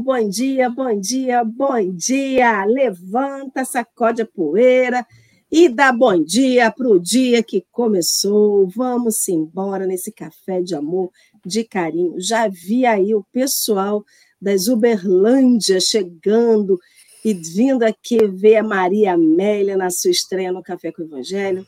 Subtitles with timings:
[0.00, 2.64] bom dia, bom dia, bom dia.
[2.64, 5.06] Levanta, sacode a poeira
[5.52, 8.66] e dá bom dia para o dia que começou.
[8.68, 11.10] Vamos embora nesse café de amor,
[11.44, 12.14] de carinho.
[12.18, 14.02] Já vi aí o pessoal
[14.40, 16.80] das Uberlândia chegando
[17.22, 21.66] e vindo aqui ver a Maria Amélia na sua estreia no Café com o Evangelho.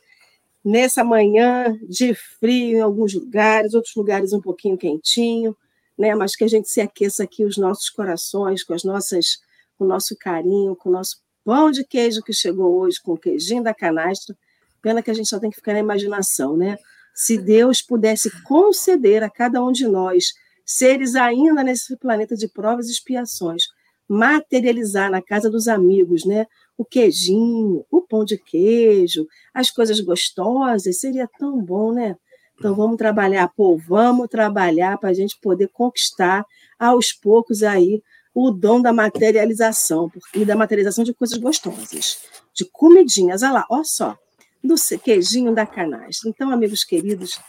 [0.64, 5.54] Nessa manhã de frio em alguns lugares, outros lugares um pouquinho quentinho
[6.02, 6.16] né?
[6.16, 9.38] Mas que a gente se aqueça aqui os nossos corações, com as nossas,
[9.78, 13.16] com o nosso carinho, com o nosso pão de queijo que chegou hoje, com o
[13.16, 14.36] queijinho da canastra.
[14.82, 16.76] Pena que a gente só tem que ficar na imaginação, né?
[17.14, 20.32] Se Deus pudesse conceder a cada um de nós,
[20.66, 23.62] seres ainda nesse planeta de provas e expiações,
[24.08, 26.46] materializar na casa dos amigos, né?
[26.76, 32.16] O queijinho, o pão de queijo, as coisas gostosas, seria tão bom, né?
[32.62, 36.46] Então vamos trabalhar, pô, vamos trabalhar para a gente poder conquistar
[36.78, 38.00] aos poucos aí
[38.32, 42.20] o dom da materialização e da materialização de coisas gostosas,
[42.54, 43.42] de comidinhas.
[43.42, 44.16] Olha lá, olha só,
[44.62, 46.30] do queijinho da canastra.
[46.30, 47.40] Então, amigos queridos,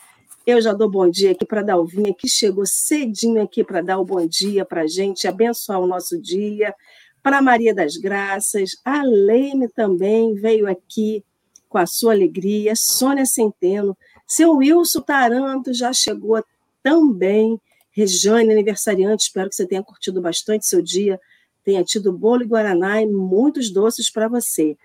[0.48, 4.00] eu já dou bom dia aqui para a Dalvinha, que chegou cedinho aqui para dar
[4.00, 6.74] o bom dia para a gente, abençoar o nosso dia.
[7.22, 11.24] Para Maria das Graças, a Leime também veio aqui
[11.70, 12.74] com a sua alegria.
[12.76, 13.96] Sônia Centeno,
[14.34, 16.44] seu Wilson Taranto já chegou
[16.82, 17.62] também.
[17.92, 21.22] Rejane, aniversariante, espero que você tenha curtido bastante seu dia,
[21.64, 24.76] tenha tido bolo e guaraná e muitos doces para você.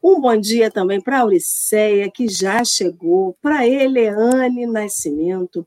[0.00, 5.66] Um bom dia também para Auriceia, que já chegou, para Eleane Nascimento,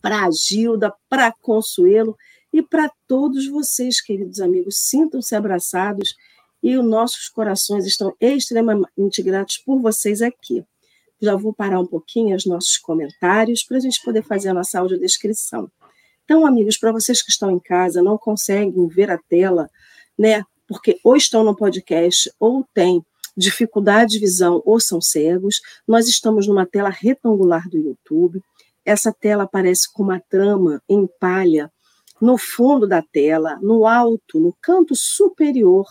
[0.00, 2.16] para Gilda, para Consuelo
[2.52, 4.78] e para todos vocês, queridos amigos.
[4.78, 6.14] Sintam-se abraçados
[6.62, 10.64] e os nossos corações estão extremamente gratos por vocês aqui.
[11.20, 14.78] Já vou parar um pouquinho os nossos comentários para a gente poder fazer a nossa
[14.78, 15.70] audiodescrição.
[16.24, 19.70] Então, amigos, para vocês que estão em casa, não conseguem ver a tela,
[20.18, 20.42] né?
[20.66, 23.04] Porque ou estão no podcast ou têm
[23.36, 28.42] dificuldade de visão ou são cegos, nós estamos numa tela retangular do YouTube.
[28.84, 31.70] Essa tela aparece com uma trama em palha
[32.20, 35.86] no fundo da tela, no alto, no canto superior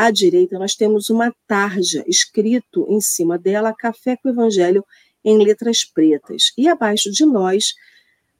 [0.00, 4.82] à direita, nós temos uma tarja escrito em cima dela Café com Evangelho
[5.22, 6.54] em letras pretas.
[6.56, 7.74] E abaixo de nós,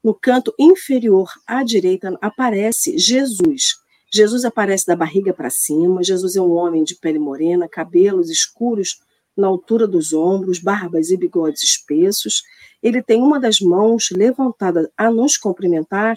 [0.03, 3.75] no canto inferior à direita, aparece Jesus.
[4.11, 6.03] Jesus aparece da barriga para cima.
[6.03, 8.99] Jesus é um homem de pele morena, cabelos escuros
[9.37, 12.43] na altura dos ombros, barbas e bigodes espessos.
[12.83, 16.17] Ele tem uma das mãos levantada a nos cumprimentar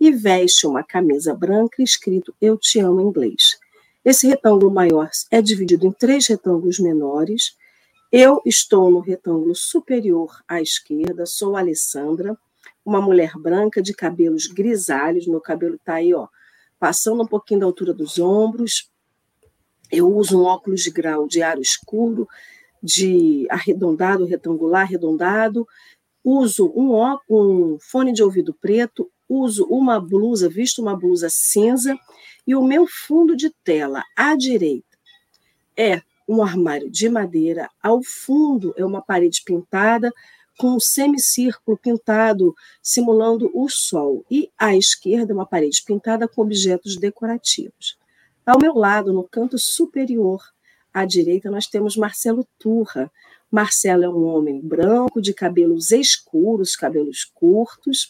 [0.00, 3.59] e veste uma camisa branca escrito Eu te amo em inglês.
[4.02, 7.56] Esse retângulo maior é dividido em três retângulos menores.
[8.10, 12.36] Eu estou no retângulo superior à esquerda, sou Alessandra,
[12.84, 16.26] uma mulher branca de cabelos grisalhos, meu cabelo está aí, ó,
[16.78, 18.90] passando um pouquinho da altura dos ombros.
[19.92, 22.26] Eu uso um óculos de grau de aro escuro,
[22.82, 25.68] de arredondado, retangular, arredondado.
[26.24, 26.94] Uso um,
[27.28, 31.98] um fone de ouvido preto, uso uma blusa, visto uma blusa cinza
[32.46, 34.90] e o meu fundo de tela à direita
[35.76, 40.12] é um armário de madeira, ao fundo é uma parede pintada
[40.58, 46.96] com um semicírculo pintado simulando o sol, e à esquerda uma parede pintada com objetos
[46.96, 47.98] decorativos.
[48.44, 50.42] Ao meu lado, no canto superior
[50.92, 53.10] à direita, nós temos Marcelo Turra.
[53.50, 58.06] Marcelo é um homem branco, de cabelos escuros, cabelos curtos,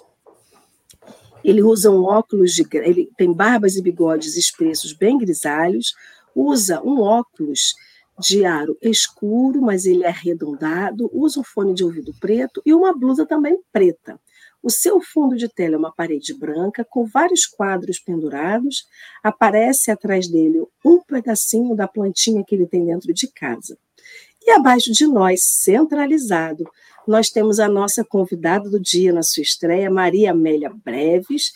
[1.44, 2.66] ele usa um óculos de.
[2.72, 5.94] Ele tem barbas e bigodes expressos bem grisalhos,
[6.34, 7.74] usa um óculos
[8.18, 12.96] de aro escuro, mas ele é arredondado, usa um fone de ouvido preto e uma
[12.96, 14.20] blusa também preta.
[14.62, 18.84] O seu fundo de tela é uma parede branca com vários quadros pendurados.
[19.22, 23.78] Aparece atrás dele um pedacinho da plantinha que ele tem dentro de casa.
[24.42, 26.64] E abaixo de nós, centralizado,
[27.06, 31.52] nós temos a nossa convidada do dia na sua estreia, Maria Amélia Breves.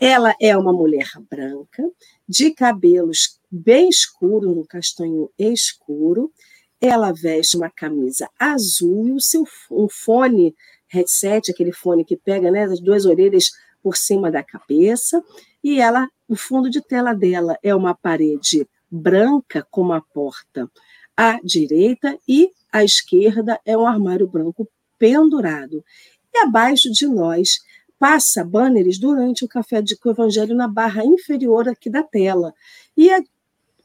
[0.00, 1.82] Ela é uma mulher branca,
[2.28, 6.32] de cabelos bem escuros, no castanho escuro.
[6.80, 10.54] Ela veste uma camisa azul e o seu um fone
[10.88, 13.50] headset, aquele fone que pega né, as duas orelhas
[13.82, 15.22] por cima da cabeça.
[15.62, 20.70] E ela, o fundo de tela dela é uma parede branca com uma porta
[21.16, 24.68] à direita e à esquerda é um armário branco
[24.98, 25.84] pendurado.
[26.32, 27.60] E abaixo de nós
[27.98, 32.52] passa banners durante o café de com o evangelho na barra inferior aqui da tela.
[32.96, 33.22] E a,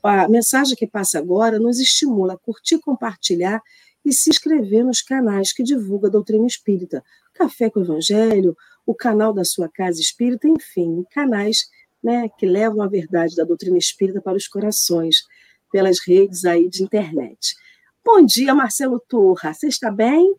[0.03, 3.61] a mensagem que passa agora nos estimula a curtir, compartilhar
[4.03, 7.03] e se inscrever nos canais que divulga a doutrina espírita.
[7.33, 11.69] Café com o Evangelho, o canal da sua casa espírita, enfim, canais
[12.01, 15.25] né, que levam a verdade da doutrina espírita para os corações,
[15.71, 17.55] pelas redes aí de internet.
[18.03, 19.53] Bom dia, Marcelo Turra.
[19.53, 20.35] Você está bem?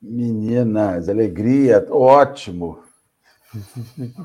[0.00, 2.80] Meninas, alegria, ótimo.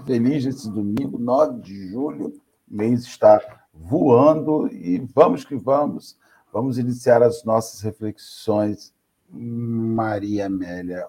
[0.06, 2.27] Feliz esse domingo, 9 de julho.
[2.69, 3.39] O mês está
[3.74, 6.18] voando e vamos que vamos.
[6.51, 8.94] Vamos iniciar as nossas reflexões.
[9.30, 11.06] Maria Amélia,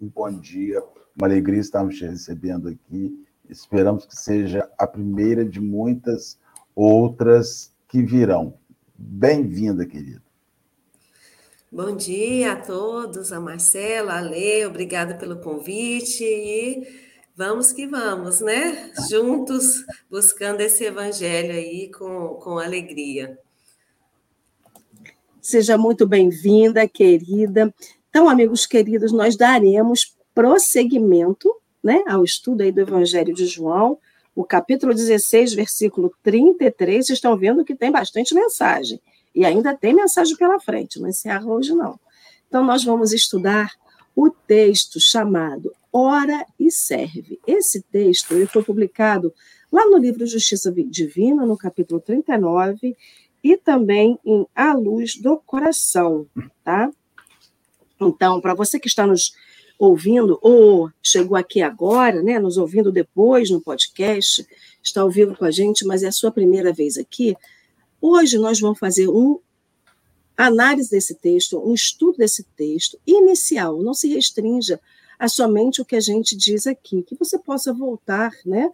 [0.00, 0.80] um bom dia.
[1.16, 3.26] Uma alegria estarmos te recebendo aqui.
[3.48, 6.38] Esperamos que seja a primeira de muitas
[6.74, 8.54] outras que virão.
[8.96, 10.22] Bem-vinda, querida.
[11.70, 16.86] Bom dia a todos, a Marcela, a Lê, obrigada pelo convite e
[17.36, 18.92] vamos que vamos, né?
[19.10, 23.36] Juntos buscando esse evangelho aí com, com alegria.
[25.40, 27.74] Seja muito bem-vinda, querida.
[28.08, 31.52] Então, amigos queridos, nós daremos prosseguimento
[31.82, 33.98] né, ao estudo aí do Evangelho de João,
[34.34, 37.06] o capítulo 16, versículo 33.
[37.06, 39.00] Vocês estão vendo que tem bastante mensagem.
[39.34, 41.98] E ainda tem mensagem pela frente, não encerra hoje não.
[42.48, 43.72] Então, nós vamos estudar
[44.14, 47.40] o texto chamado Ora e Serve.
[47.46, 49.32] Esse texto ele foi publicado
[49.72, 52.96] lá no livro Justiça Divina, no capítulo 39,
[53.42, 56.26] e também em A Luz do Coração,
[56.62, 56.90] tá?
[58.00, 59.32] Então, para você que está nos
[59.84, 64.46] ouvindo, ou chegou aqui agora, né, nos ouvindo depois no podcast,
[64.82, 67.36] está ao vivo com a gente, mas é a sua primeira vez aqui,
[68.06, 69.40] Hoje nós vamos fazer um
[70.36, 74.78] análise desse texto, um estudo desse texto inicial, não se restrinja
[75.18, 78.70] a somente o que a gente diz aqui, que você possa voltar, né,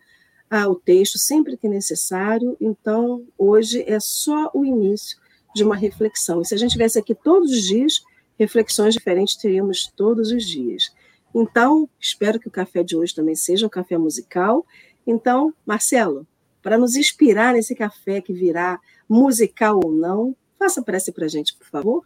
[0.50, 2.56] ao texto sempre que necessário.
[2.60, 5.16] Então, hoje é só o início
[5.54, 6.42] de uma reflexão.
[6.42, 8.02] E se a gente tivesse aqui todos os dias,
[8.36, 10.92] reflexões diferentes teríamos todos os dias.
[11.34, 14.66] Então, espero que o café de hoje também seja um café musical.
[15.06, 16.26] Então, Marcelo,
[16.62, 18.78] para nos inspirar nesse café que virá
[19.08, 20.36] musical ou não.
[20.58, 22.04] Faça prece para a gente, por favor.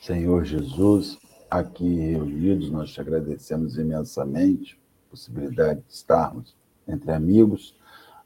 [0.00, 1.18] Senhor Jesus,
[1.50, 6.56] aqui reunidos, nós te agradecemos imensamente a possibilidade de estarmos
[6.86, 7.74] entre amigos,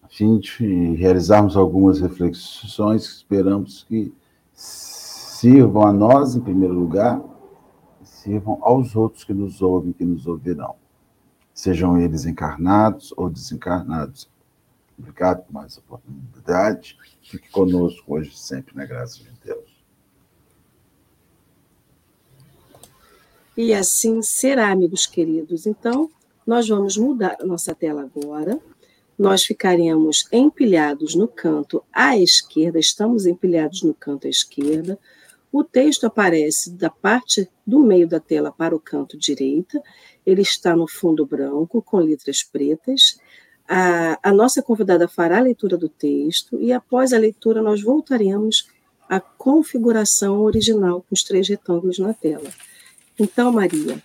[0.03, 4.13] a fim de realizarmos algumas reflexões que esperamos que
[4.53, 7.21] sirvam a nós, em primeiro lugar,
[8.23, 10.77] sirvam aos outros que nos ouvem, que nos ouvirão,
[11.53, 14.31] sejam eles encarnados ou desencarnados.
[14.97, 16.97] Obrigado por mais oportunidade.
[17.21, 19.73] Fique conosco hoje sempre, na graça de Deus.
[23.57, 25.67] E assim será, amigos queridos.
[25.67, 26.09] Então,
[26.47, 28.59] nós vamos mudar nossa tela agora.
[29.19, 34.99] Nós ficaremos empilhados no canto à esquerda, estamos empilhados no canto à esquerda.
[35.53, 39.83] O texto aparece da parte do meio da tela para o canto direita.
[40.25, 43.21] Ele está no fundo branco, com letras pretas.
[43.69, 48.67] A, a nossa convidada fará a leitura do texto e, após a leitura, nós voltaremos
[49.07, 52.49] à configuração original com os três retângulos na tela.
[53.19, 54.03] Então, Maria,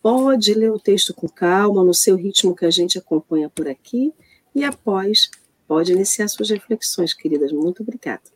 [0.00, 4.14] pode ler o texto com calma, no seu ritmo que a gente acompanha por aqui,
[4.54, 5.28] e após
[5.66, 7.50] pode iniciar suas reflexões, queridas.
[7.50, 8.35] Muito obrigada.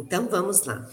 [0.00, 0.88] Então vamos lá.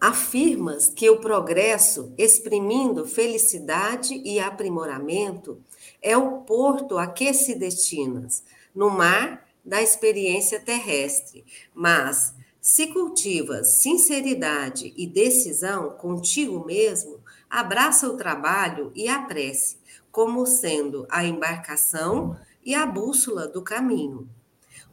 [0.00, 5.60] Afirmas que o progresso, exprimindo felicidade e aprimoramento,
[6.02, 11.44] é o porto a que se destinas, no mar da experiência terrestre.
[11.74, 19.78] Mas, se cultivas sinceridade e decisão contigo mesmo, abraça o trabalho e a prece,
[20.10, 24.28] como sendo a embarcação e a bússola do caminho.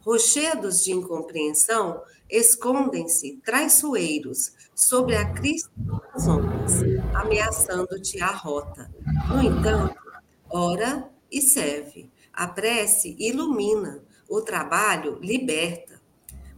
[0.04, 5.70] Rochedos de incompreensão escondem-se traiçoeiros sobre a crista
[6.12, 6.72] das ondas,
[7.14, 8.90] ameaçando-te a rota.
[9.28, 9.94] No entanto,
[10.50, 12.10] ora e serve.
[12.32, 16.00] A prece ilumina, o trabalho liberta.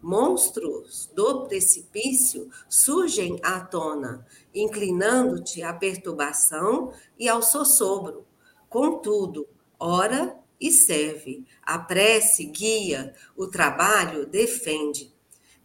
[0.00, 8.24] Monstros do precipício surgem à tona, inclinando-te à perturbação e ao sossobro.
[8.68, 9.46] Contudo,
[9.78, 11.44] ora e serve.
[11.62, 15.12] A prece guia, o trabalho defende.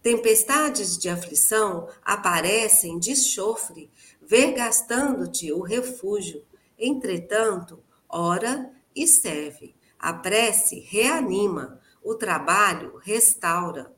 [0.02, 3.90] Tempestades de aflição aparecem de chofre,
[4.22, 6.44] vergastando-te o refúgio.
[6.78, 9.74] Entretanto, ora e serve.
[9.98, 13.94] A prece reanima, o trabalho restaura.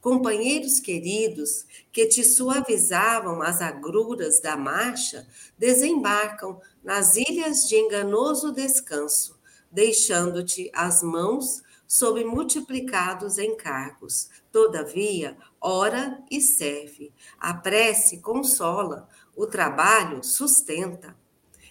[0.00, 5.26] Companheiros queridos que te suavizavam as agruras da marcha,
[5.58, 9.36] desembarcam nas ilhas de enganoso descanso,
[9.74, 14.30] deixando-te as mãos sob multiplicados encargos.
[14.50, 17.12] Todavia, ora e serve.
[17.38, 21.16] A prece consola, o trabalho sustenta.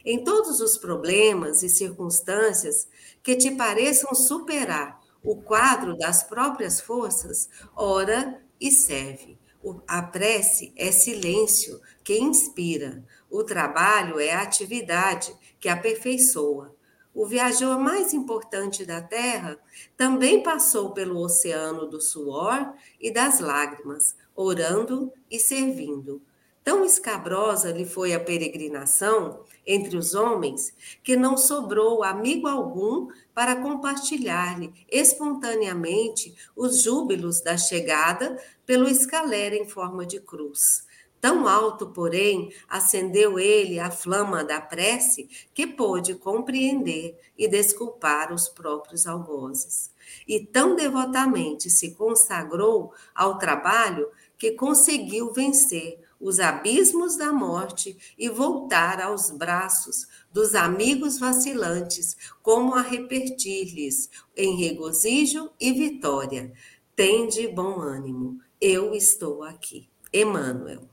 [0.06, 2.88] Em todos os problemas e circunstâncias
[3.24, 9.40] que te pareçam superar o quadro das próprias forças, ora e serve.
[9.88, 13.02] A prece é silêncio que inspira.
[13.32, 16.76] O trabalho é atividade que aperfeiçoa.
[17.14, 19.60] O viajor mais importante da Terra
[19.96, 26.22] também passou pelo oceano do suor e das lágrimas, orando e servindo.
[26.64, 33.58] Tão escabrosa lhe foi a peregrinação entre os homens que não sobrou amigo algum para
[33.58, 40.88] compartilhar-lhe espontaneamente os júbilos da chegada pelo escalera em forma de cruz.
[41.24, 48.50] Tão alto, porém, acendeu ele a flama da prece que pôde compreender e desculpar os
[48.50, 49.90] próprios algozes.
[50.28, 58.28] E tão devotamente se consagrou ao trabalho que conseguiu vencer os abismos da morte e
[58.28, 66.52] voltar aos braços dos amigos vacilantes, como a repetir-lhes em regozijo e vitória:
[66.94, 69.88] Tende bom ânimo, eu estou aqui.
[70.12, 70.93] Emmanuel.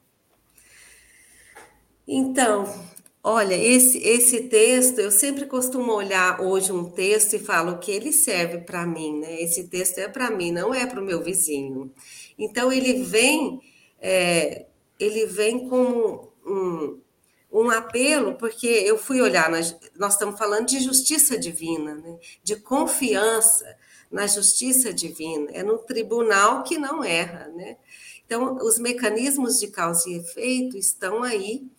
[2.12, 2.64] Então,
[3.22, 8.12] olha, esse, esse texto, eu sempre costumo olhar hoje um texto e falo que ele
[8.12, 9.40] serve para mim, né?
[9.40, 11.94] Esse texto é para mim, não é para o meu vizinho.
[12.36, 13.60] Então, ele vem
[14.00, 14.66] é,
[14.98, 17.00] ele vem como um,
[17.52, 22.18] um apelo, porque eu fui olhar, nós estamos falando de justiça divina, né?
[22.42, 23.64] de confiança
[24.10, 27.46] na justiça divina, é no tribunal que não erra.
[27.54, 27.76] Né?
[28.26, 31.70] Então, os mecanismos de causa e efeito estão aí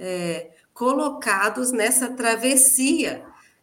[0.00, 3.22] é, colocados nessa travessia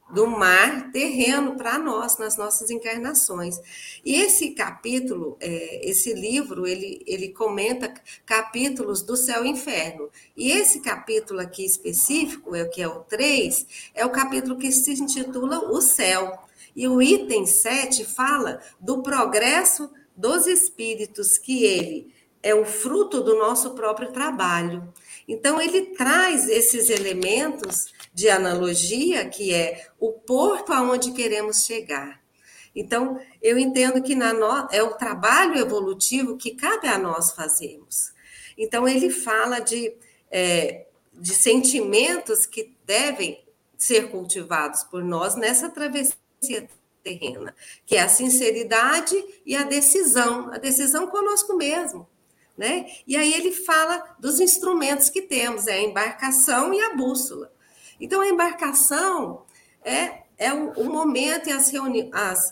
[0.09, 3.59] do mar terreno para nós, nas nossas encarnações.
[4.05, 7.93] E esse capítulo, é, esse livro, ele, ele comenta
[8.25, 10.09] capítulos do céu e inferno.
[10.35, 14.71] E esse capítulo aqui específico, é o que é o 3, é o capítulo que
[14.71, 16.39] se intitula O Céu.
[16.73, 23.37] E o item 7 fala do progresso dos espíritos, que ele é o fruto do
[23.37, 24.93] nosso próprio trabalho.
[25.27, 32.21] Então, ele traz esses elementos de analogia, que é o porto aonde queremos chegar.
[32.73, 34.67] Então, eu entendo que no...
[34.71, 38.13] é o trabalho evolutivo que cabe a nós fazermos.
[38.57, 39.93] Então, ele fala de,
[40.31, 43.43] é, de sentimentos que devem
[43.77, 46.15] ser cultivados por nós nessa travessia
[47.03, 47.55] terrena,
[47.85, 49.15] que é a sinceridade
[49.45, 52.07] e a decisão, a decisão conosco mesmo.
[52.57, 52.87] Né?
[53.05, 57.51] E aí ele fala dos instrumentos que temos, é a embarcação e a bússola.
[57.99, 59.45] Então, a embarcação
[59.83, 62.51] é, é o, o momento e as reuniões,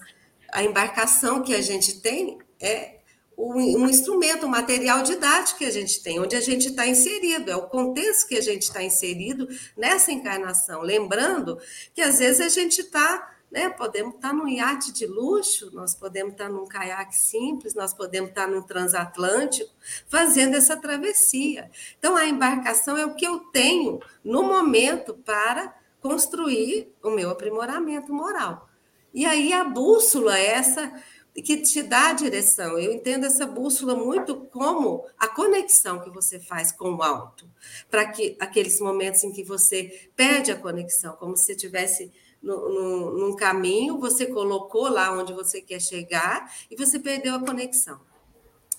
[0.52, 2.96] a embarcação que a gente tem é
[3.38, 7.56] um instrumento, um material didático que a gente tem, onde a gente está inserido, é
[7.56, 10.82] o contexto que a gente está inserido nessa encarnação.
[10.82, 11.60] Lembrando
[11.94, 13.70] que às vezes a gente está né?
[13.70, 18.50] Podemos estar num iate de luxo, nós podemos estar num caiaque simples, nós podemos estar
[18.50, 19.72] num transatlântico,
[20.10, 21.72] fazendo essa travessia.
[21.98, 28.14] Então, a embarcação é o que eu tenho no momento para construir o meu aprimoramento
[28.14, 28.70] moral.
[29.14, 31.02] E aí a bússola é essa
[31.34, 32.78] que te dá a direção.
[32.78, 37.50] Eu entendo essa bússola muito como a conexão que você faz com o alto,
[37.90, 42.12] para que aqueles momentos em que você perde a conexão, como se tivesse
[42.46, 47.40] no, no, num caminho, você colocou lá onde você quer chegar e você perdeu a
[47.40, 48.00] conexão.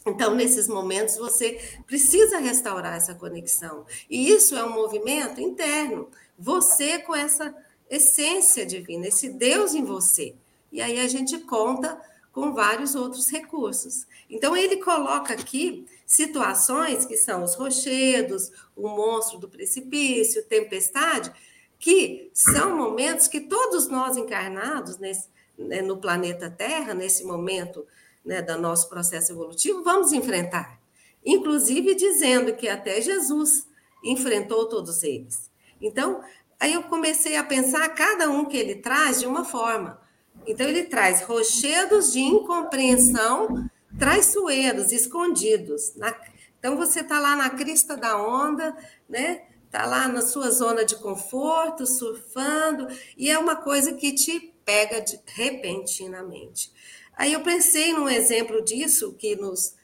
[0.07, 3.85] Então, nesses momentos, você precisa restaurar essa conexão.
[4.09, 6.09] E isso é um movimento interno.
[6.39, 7.53] Você com essa
[7.91, 10.37] essência divina, esse Deus em você.
[10.71, 14.07] E aí a gente conta com vários outros recursos.
[14.31, 21.33] Então, ele coloca aqui situações que são os rochedos, o monstro do precipício, tempestade,
[21.79, 25.29] que são momentos que todos nós encarnados nesse,
[25.59, 27.87] né, no planeta Terra, nesse momento
[28.25, 30.81] né, do nosso processo evolutivo, vamos enfrentar.
[31.25, 33.67] Inclusive dizendo que até Jesus
[34.05, 35.51] enfrentou todos eles.
[35.81, 36.23] Então,
[36.59, 40.01] aí eu comecei a pensar cada um que ele traz de uma forma.
[40.47, 43.69] Então, ele traz rochedos de incompreensão
[43.99, 45.95] traiçoeiros, escondidos.
[45.97, 46.15] Na...
[46.59, 48.77] Então, você está lá na crista da onda,
[49.09, 49.43] né?
[49.67, 55.01] Está lá na sua zona de conforto, surfando, e é uma coisa que te pega
[55.01, 56.73] de, repentinamente.
[57.17, 59.75] Aí eu pensei num exemplo disso que nos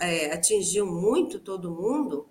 [0.00, 2.26] é, atingiu muito todo mundo,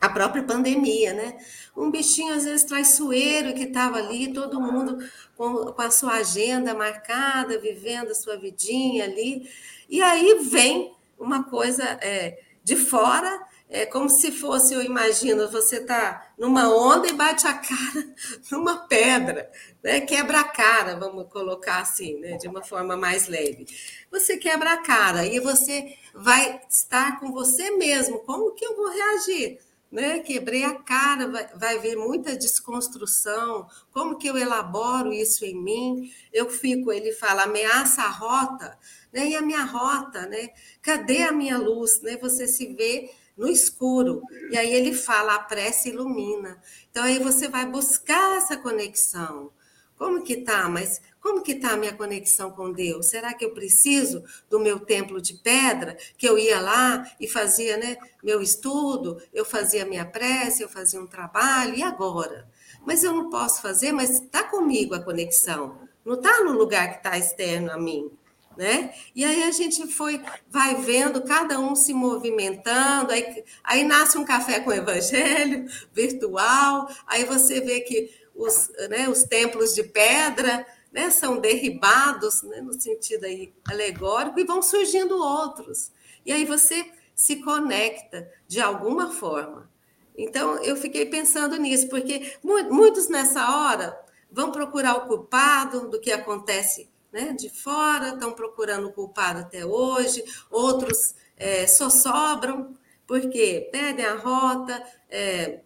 [0.00, 1.36] a própria pandemia, né?
[1.76, 4.98] Um bichinho às vezes traiçoeiro que estava ali, todo mundo
[5.36, 9.48] com, com, a sua agenda marcada, vivendo a sua vidinha ali,
[9.88, 15.78] e aí vem uma coisa é, de fora é como se fosse, eu imagino, você
[15.78, 18.14] tá numa onda e bate a cara
[18.50, 19.48] numa pedra,
[19.80, 20.00] né?
[20.00, 22.36] Quebra a cara, vamos colocar assim, né?
[22.36, 23.66] De uma forma mais leve.
[24.10, 28.18] Você quebra a cara e você vai estar com você mesmo.
[28.20, 29.60] Como que eu vou reagir?
[29.90, 30.18] Né?
[30.18, 33.68] Quebrei a cara, vai, vai haver muita desconstrução.
[33.92, 36.12] Como que eu elaboro isso em mim?
[36.32, 38.76] Eu fico, ele fala, ameaça a rota,
[39.12, 39.28] né?
[39.28, 40.48] E a minha rota, né?
[40.82, 42.00] Cadê a minha luz?
[42.02, 42.16] Né?
[42.16, 43.10] Você se vê
[43.40, 44.22] no escuro.
[44.50, 46.62] E aí ele fala, a prece ilumina.
[46.90, 49.50] Então aí você vai buscar essa conexão.
[49.96, 50.68] Como que tá?
[50.68, 53.06] Mas como que tá a minha conexão com Deus?
[53.06, 57.76] Será que eu preciso do meu templo de pedra, que eu ia lá e fazia,
[57.76, 62.46] né, meu estudo, eu fazia minha prece, eu fazia um trabalho e agora?
[62.86, 65.78] Mas eu não posso fazer, mas está comigo a conexão.
[66.04, 68.10] Não está no lugar que está externo a mim
[68.60, 68.92] né?
[69.16, 74.24] E aí a gente foi, vai vendo cada um se movimentando, aí, aí nasce um
[74.24, 75.64] café com evangelho
[75.94, 82.60] virtual, aí você vê que os, né, os templos de pedra né, são derribados, né,
[82.60, 85.90] no sentido aí alegórico, e vão surgindo outros.
[86.26, 89.70] E aí você se conecta de alguma forma.
[90.14, 93.98] Então, eu fiquei pensando nisso, porque muitos nessa hora
[94.30, 99.64] vão procurar o culpado do que acontece né, de fora, estão procurando o culpado até
[99.64, 102.76] hoje, outros é, só sobram,
[103.06, 105.60] porque perdem a rota, é,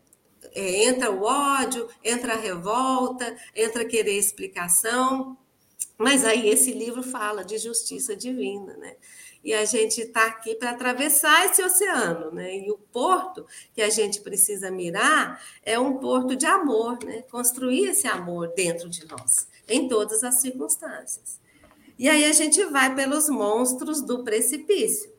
[0.54, 5.36] é, entra o ódio, entra a revolta, entra querer explicação.
[5.98, 8.96] Mas aí esse livro fala de justiça divina, né?
[9.44, 12.56] E a gente está aqui para atravessar esse oceano, né?
[12.56, 17.22] E o porto que a gente precisa mirar é um porto de amor, né?
[17.30, 21.40] Construir esse amor dentro de nós em todas as circunstâncias.
[21.98, 25.12] E aí a gente vai pelos monstros do precipício.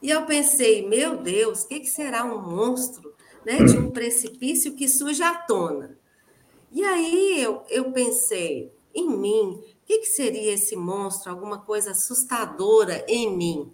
[0.00, 3.14] E eu pensei, meu Deus, o que, que será um monstro
[3.44, 5.96] né, de um precipício que surge à tona?
[6.70, 11.30] E aí eu, eu pensei em mim, o que, que seria esse monstro?
[11.30, 13.72] Alguma coisa assustadora em mim?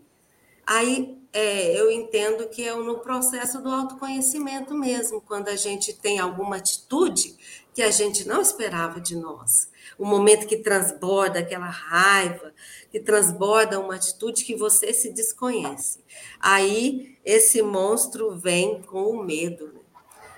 [0.67, 6.19] Aí é, eu entendo que é no processo do autoconhecimento mesmo, quando a gente tem
[6.19, 7.37] alguma atitude
[7.75, 9.69] que a gente não esperava de nós.
[9.97, 12.53] O momento que transborda aquela raiva,
[12.91, 16.01] que transborda uma atitude que você se desconhece.
[16.41, 19.67] Aí esse monstro vem com o medo.
[19.67, 19.81] Né?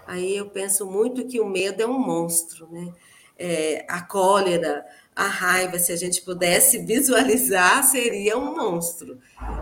[0.06, 2.92] Aí eu penso muito que o medo é um monstro, né?
[3.38, 4.84] É, a cólera,
[5.16, 9.18] a raiva, se a gente pudesse visualizar, seria um monstro.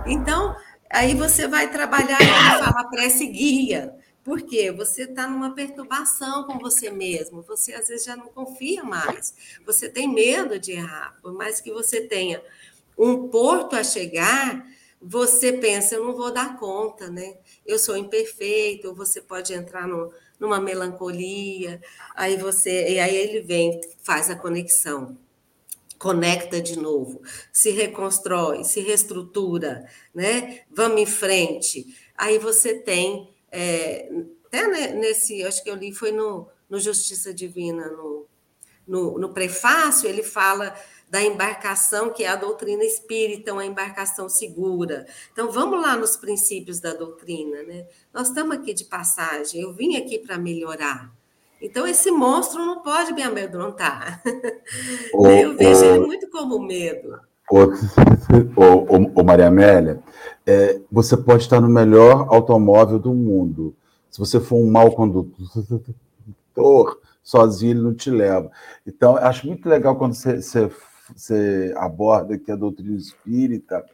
[0.07, 0.57] Então,
[0.91, 3.95] aí você vai trabalhar e fala prece guia.
[4.29, 4.71] Por quê?
[4.71, 9.33] Você está numa perturbação com você mesmo, você às vezes já não confia mais,
[9.65, 12.43] você tem medo de errar, por mais que você tenha
[12.99, 14.67] um porto a chegar,
[15.01, 17.39] você pensa, eu não vou dar conta, né?
[17.65, 21.81] Eu sou imperfeito, você pode entrar no, numa melancolia,
[22.15, 25.17] aí você, e aí ele vem, faz a conexão,
[25.99, 30.65] conecta de novo, se reconstrói, se reestrutura, né?
[30.71, 31.87] Vamos em frente.
[32.15, 34.11] Aí você tem, é,
[34.47, 38.27] até nesse, acho que eu li, foi no, no Justiça Divina, no,
[38.87, 40.75] no, no prefácio, ele fala
[41.11, 45.07] da embarcação, que é a doutrina espírita, uma embarcação segura.
[45.33, 47.87] Então, vamos lá nos princípios da doutrina, né?
[48.13, 51.11] Nós estamos aqui de passagem, eu vim aqui para melhorar.
[51.61, 54.23] Então, esse monstro não pode me amedrontar.
[55.43, 57.19] eu vejo ele muito como medo.
[57.51, 60.01] Ô, Maria Amélia,
[60.47, 63.75] é, você pode estar no melhor automóvel do mundo.
[64.11, 65.41] Se você for um mau condutor,
[67.23, 68.51] sozinho ele não te leva.
[68.87, 70.71] Então, acho muito legal quando você, você
[71.15, 73.85] você aborda que a doutrina espírita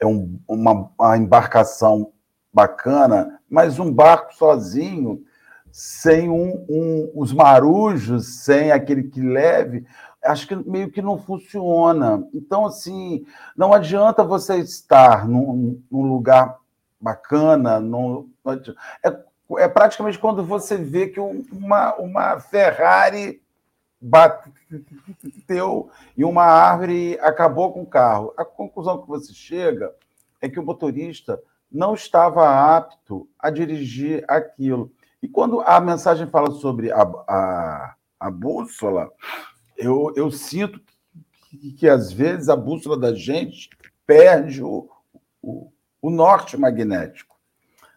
[0.00, 2.12] é um, uma, uma embarcação
[2.52, 5.22] bacana, mas um barco sozinho,
[5.70, 9.84] sem um, um, os marujos, sem aquele que leve,
[10.24, 12.26] acho que meio que não funciona.
[12.32, 13.24] Então, assim,
[13.56, 16.58] não adianta você estar num, num lugar
[17.00, 18.28] bacana, num,
[19.04, 19.16] é,
[19.58, 23.42] é praticamente quando você vê que uma, uma Ferrari
[24.00, 28.32] bateu em uma árvore e acabou com o carro.
[28.36, 29.92] A conclusão que você chega
[30.40, 34.90] é que o motorista não estava apto a dirigir aquilo.
[35.22, 39.10] E quando a mensagem fala sobre a, a, a bússola,
[39.76, 40.80] eu, eu sinto
[41.50, 43.70] que, que, às vezes a bússola da gente
[44.06, 44.88] perde o,
[45.42, 47.34] o, o norte magnético.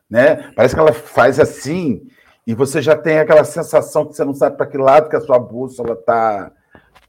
[0.10, 0.52] Né?
[0.54, 2.08] Parece que ela faz assim
[2.46, 5.22] e você já tem aquela sensação que você não sabe para que lado que a
[5.22, 6.52] sua bússola está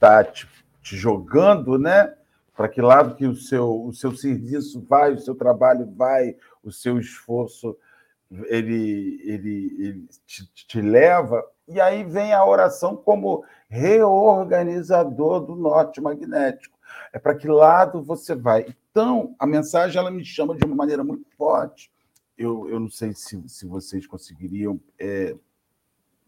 [0.01, 0.49] tá te,
[0.83, 2.13] te, jogando, né?
[2.57, 6.73] Para que lado que o seu, o seu serviço vai, o seu trabalho vai, o
[6.73, 7.77] seu esforço
[8.47, 16.01] ele, ele, ele te, te leva, e aí vem a oração como reorganizador do norte
[16.01, 16.77] magnético.
[17.13, 18.67] É para que lado você vai.
[18.91, 21.91] Então, a mensagem ela me chama de uma maneira muito forte.
[22.37, 25.35] Eu, eu não sei se, se vocês conseguiriam, é,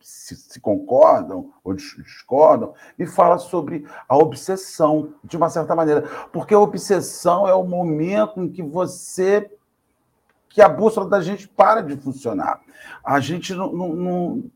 [0.00, 6.02] se, se, concordam ou discordam, me fala sobre a obsessão, de uma certa maneira.
[6.32, 9.50] Porque a obsessão é o momento em que você
[10.50, 12.60] que a bússola da gente para de funcionar.
[13.04, 14.50] A gente não, não, não,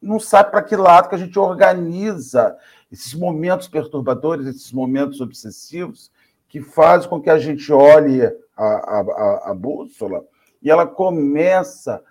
[0.00, 2.56] não sabe para que lado que a gente organiza
[2.90, 6.10] esses momentos perturbadores, esses momentos obsessivos,
[6.48, 8.24] que fazem com que a gente olhe
[8.56, 10.24] a, a, a bússola
[10.62, 12.02] e ela começa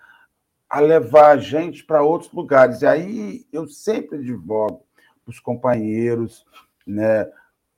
[0.68, 2.82] a levar a gente para outros lugares.
[2.82, 4.84] E aí eu sempre advogo
[5.26, 6.46] os companheiros
[6.86, 7.28] né,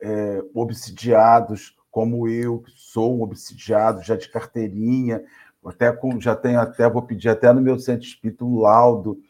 [0.00, 5.24] é, obsidiados como eu, que sou um obsidiado, já de carteirinha,
[5.64, 9.20] até com, já tenho até, vou pedir até no meu centro espírita um laudo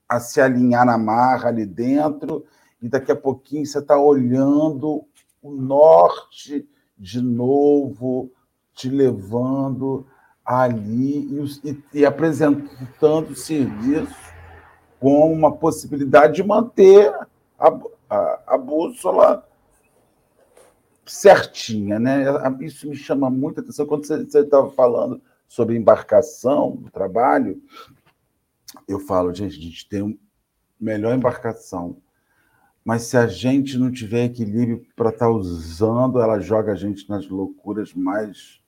[0.07, 2.45] a se alinhar na marra ali dentro,
[2.81, 5.03] e daqui a pouquinho você está olhando
[5.41, 8.31] o norte de novo,
[8.73, 10.05] te levando
[10.45, 11.27] ali
[11.63, 14.15] e, e apresentando o serviço
[14.99, 17.13] com uma possibilidade de manter
[17.59, 17.79] a,
[18.09, 19.47] a, a bússola
[21.05, 22.25] certinha, né?
[22.61, 23.85] Isso me chama muita atenção.
[23.85, 27.61] Quando você estava falando sobre embarcação do trabalho,
[28.87, 30.19] eu falo, gente, a gente tem
[30.79, 31.97] melhor embarcação,
[32.85, 37.09] mas se a gente não tiver equilíbrio para estar tá usando, ela joga a gente
[37.09, 38.61] nas loucuras mais,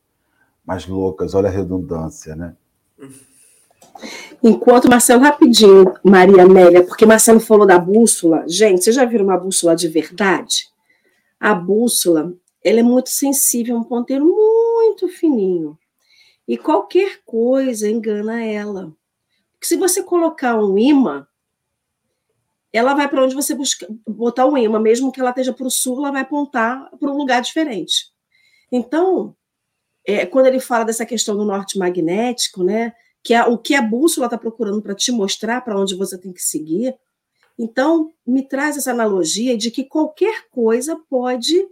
[0.65, 1.36] mais loucas.
[1.36, 2.56] Olha a redundância, né?
[4.43, 8.43] Enquanto Marcelo, rapidinho, Maria Amélia, porque Marcelo falou da bússola.
[8.47, 10.67] Gente, vocês já viram uma bússola de verdade?
[11.39, 15.77] A bússola, ela é muito sensível, é um ponteiro muito fininho.
[16.47, 18.91] E qualquer coisa engana ela.
[19.53, 21.27] Porque se você colocar um imã,
[22.71, 25.71] ela vai para onde você busca, botar o imã, mesmo que ela esteja para o
[25.71, 28.12] sul, ela vai apontar para um lugar diferente.
[28.71, 29.36] Então,
[30.06, 33.82] é, quando ele fala dessa questão do norte magnético, né, que é o que a
[33.82, 36.95] bússola está procurando para te mostrar para onde você tem que seguir,
[37.58, 41.67] então me traz essa analogia de que qualquer coisa pode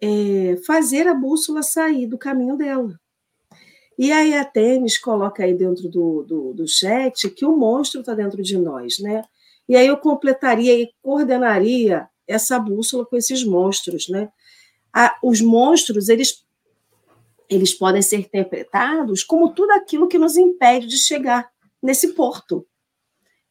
[0.00, 2.98] é, fazer a bússola sair do caminho dela.
[3.98, 8.14] E aí a Temis coloca aí dentro do, do, do chat que o monstro está
[8.14, 9.22] dentro de nós, né?
[9.70, 14.28] E aí eu completaria e coordenaria essa bússola com esses monstros, né?
[15.22, 16.44] os monstros, eles,
[17.48, 21.48] eles podem ser interpretados como tudo aquilo que nos impede de chegar
[21.80, 22.66] nesse porto.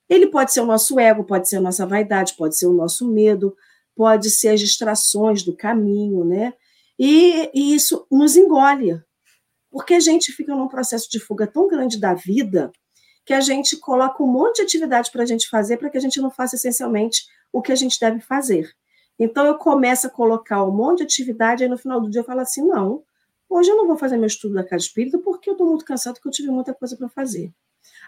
[0.10, 3.08] Ele pode ser o nosso ego, pode ser a nossa vaidade, pode ser o nosso
[3.08, 3.56] medo,
[3.96, 6.54] pode ser as distrações do caminho, né?
[7.00, 9.02] E, e isso nos engole,
[9.72, 12.74] porque a gente fica num processo de fuga tão grande da vida
[13.30, 16.02] que a gente coloca um monte de atividade para a gente fazer para que a
[16.02, 18.74] gente não faça essencialmente o que a gente deve fazer.
[19.20, 22.26] Então eu começo a colocar um monte de atividade, aí no final do dia eu
[22.26, 23.04] falo assim: não,
[23.48, 26.16] hoje eu não vou fazer meu estudo da casa espírita porque eu estou muito cansado,
[26.16, 27.54] porque eu tive muita coisa para fazer.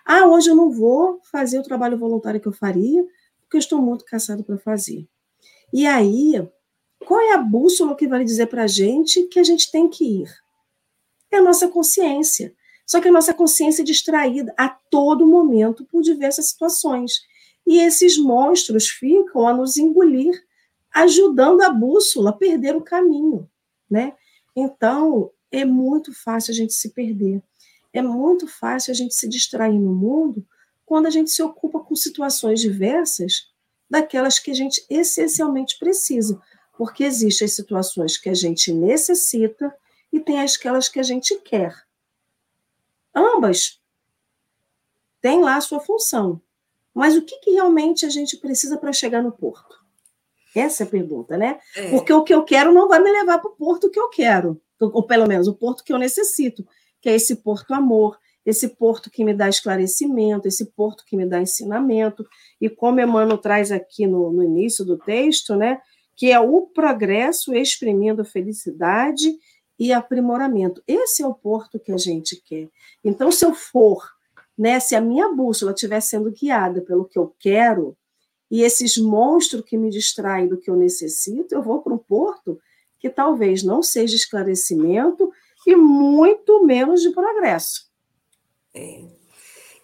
[0.03, 3.05] Ah, hoje eu não vou fazer o trabalho voluntário que eu faria,
[3.41, 5.07] porque eu estou muito cansado para fazer.
[5.71, 6.49] E aí,
[7.05, 10.23] qual é a bússola que vai dizer para a gente que a gente tem que
[10.23, 10.41] ir?
[11.31, 12.53] é a nossa consciência.
[12.91, 17.21] Só que a nossa consciência é distraída a todo momento por diversas situações.
[17.65, 20.33] E esses monstros ficam a nos engolir,
[20.93, 23.49] ajudando a bússola a perder o caminho,
[23.89, 24.13] né?
[24.53, 27.41] Então, é muito fácil a gente se perder.
[27.93, 30.45] É muito fácil a gente se distrair no mundo
[30.85, 33.47] quando a gente se ocupa com situações diversas
[33.89, 36.41] daquelas que a gente essencialmente precisa,
[36.77, 39.73] porque existem as situações que a gente necessita
[40.11, 41.89] e tem aquelas que a gente quer.
[43.13, 43.79] Ambas
[45.21, 46.41] têm lá a sua função.
[46.93, 49.79] Mas o que, que realmente a gente precisa para chegar no porto?
[50.55, 51.59] Essa é a pergunta, né?
[51.75, 51.89] É.
[51.89, 54.61] Porque o que eu quero não vai me levar para o porto que eu quero,
[54.79, 56.67] ou pelo menos o porto que eu necessito,
[56.99, 61.25] que é esse porto amor, esse porto que me dá esclarecimento, esse porto que me
[61.25, 62.25] dá ensinamento.
[62.59, 65.79] E como Emmanuel traz aqui no, no início do texto, né?
[66.15, 69.31] Que é o progresso exprimindo felicidade
[69.81, 70.83] e aprimoramento.
[70.87, 72.69] Esse é o porto que a gente quer.
[73.03, 74.07] Então, se eu for,
[74.55, 77.97] né, se a minha bússola estiver sendo guiada pelo que eu quero,
[78.51, 82.59] e esses monstros que me distraem do que eu necessito, eu vou para um porto
[82.99, 85.31] que talvez não seja esclarecimento
[85.65, 87.89] e muito menos de progresso.
[88.75, 89.20] É.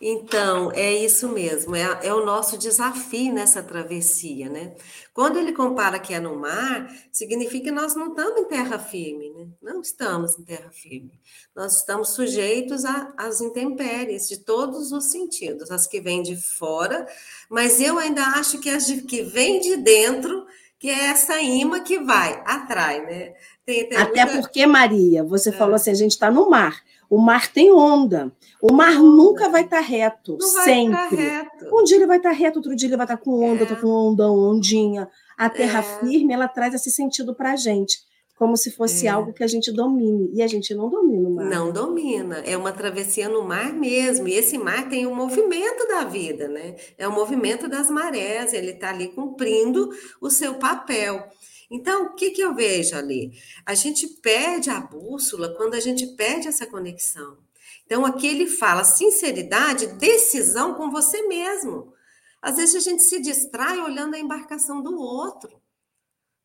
[0.10, 4.74] Então, é isso mesmo, é, é, o nosso desafio nessa travessia, né?
[5.13, 9.30] Quando ele compara que é no mar, significa que nós não estamos em terra firme,
[9.32, 9.48] né?
[9.62, 11.12] Não estamos em terra firme.
[11.54, 12.86] Nós estamos sujeitos
[13.17, 17.06] às intempéries de todos os sentidos, as que vêm de fora,
[17.50, 20.46] mas eu ainda acho que as de, que vêm de dentro,
[20.80, 23.34] que é essa imã que vai, atrai, né?
[23.65, 24.39] Tem, tem Até muita...
[24.39, 25.52] porque, Maria, você é.
[25.52, 26.82] falou assim, a gente está no mar.
[27.10, 28.32] O mar tem onda.
[28.62, 30.91] O mar nunca vai estar tá reto, Não sempre.
[30.93, 31.65] Vai reto.
[31.72, 33.63] Um dia ele vai estar tá reto, outro dia ele vai estar tá com onda,
[33.63, 33.76] é.
[33.76, 35.10] com ondão, ondinha.
[35.38, 36.00] A terra é.
[36.00, 38.00] firme, ela traz esse sentido para a gente,
[38.36, 39.10] como se fosse é.
[39.10, 40.32] algo que a gente domine.
[40.34, 41.46] E a gente não domina o mar.
[41.46, 42.39] Não domina.
[42.39, 44.28] É uma travessia no mar mesmo.
[44.28, 46.76] E esse mar tem o um movimento da vida, né?
[46.98, 48.54] É o movimento das marés.
[48.54, 49.89] Ele está ali cumprindo
[50.20, 51.24] o seu papel.
[51.69, 53.32] Então, o que, que eu vejo ali?
[53.65, 57.38] A gente perde a bússola quando a gente perde essa conexão.
[57.86, 61.93] Então, aqui ele fala sinceridade, decisão com você mesmo.
[62.41, 65.62] Às vezes a gente se distrai olhando a embarcação do outro,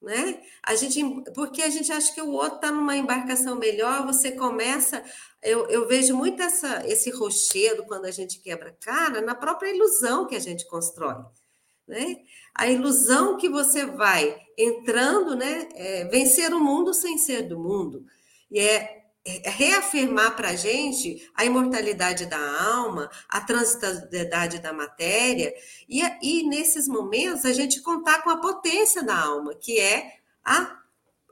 [0.00, 0.42] né?
[0.62, 1.00] A gente,
[1.32, 5.04] porque a gente acha que o outro está numa embarcação melhor, você começa.
[5.42, 10.26] Eu, eu vejo muito essa, esse rochedo quando a gente quebra cara na própria ilusão
[10.26, 11.24] que a gente constrói.
[11.87, 12.16] Né?
[12.55, 15.69] A ilusão que você vai entrando, né?
[15.75, 18.05] É vencer o mundo sem ser do mundo.
[18.51, 24.73] E é é, é reafirmar para a gente a imortalidade da alma, a transitoriedade da
[24.73, 25.55] matéria,
[25.88, 30.77] e, e nesses momentos a gente contar com a potência da alma, que é a,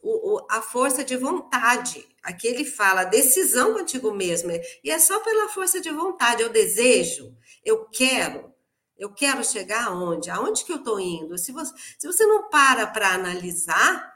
[0.03, 2.07] o, a força de vontade.
[2.23, 4.53] Aqui ele fala decisão contigo mesmo,
[4.85, 8.55] e é só pela força de vontade, eu desejo, eu quero,
[9.01, 10.29] eu quero chegar aonde?
[10.31, 11.39] Aonde que eu estou indo?
[11.39, 14.15] Se você, se você não para para analisar,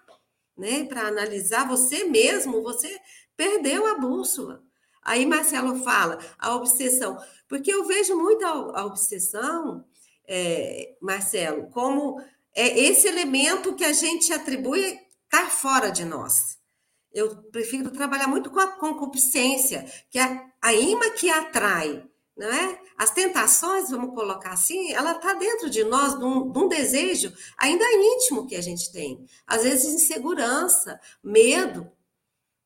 [0.56, 3.00] né, para analisar você mesmo, você
[3.34, 4.62] perdeu a bússola.
[5.02, 7.18] Aí Marcelo fala, a obsessão,
[7.48, 9.84] porque eu vejo muito a, a obsessão,
[10.28, 12.20] é, Marcelo, como
[12.54, 16.58] é esse elemento que a gente atribui estar tá fora de nós.
[17.10, 22.80] Eu prefiro trabalhar muito com a concupiscência, que é a imã que atrai, não é?
[22.96, 27.32] As tentações, vamos colocar assim, ela está dentro de nós, de um, de um, desejo
[27.56, 29.24] ainda íntimo que a gente tem.
[29.46, 31.90] Às vezes insegurança, medo,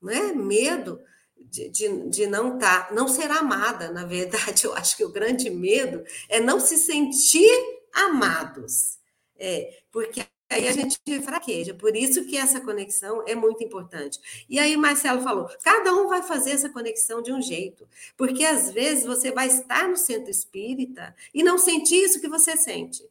[0.00, 0.33] né?
[0.33, 1.00] Medo
[1.37, 3.90] de, de, de não tá, não ser amada.
[3.90, 7.50] Na verdade, eu acho que o grande medo é não se sentir
[7.92, 8.98] amados.
[9.37, 11.74] É, porque aí a gente fraqueja.
[11.74, 14.18] Por isso que essa conexão é muito importante.
[14.48, 17.87] E aí Marcelo falou, cada um vai fazer essa conexão de um jeito.
[18.16, 22.56] Porque às vezes você vai estar no centro espírita e não sentir isso que você
[22.56, 23.04] sente.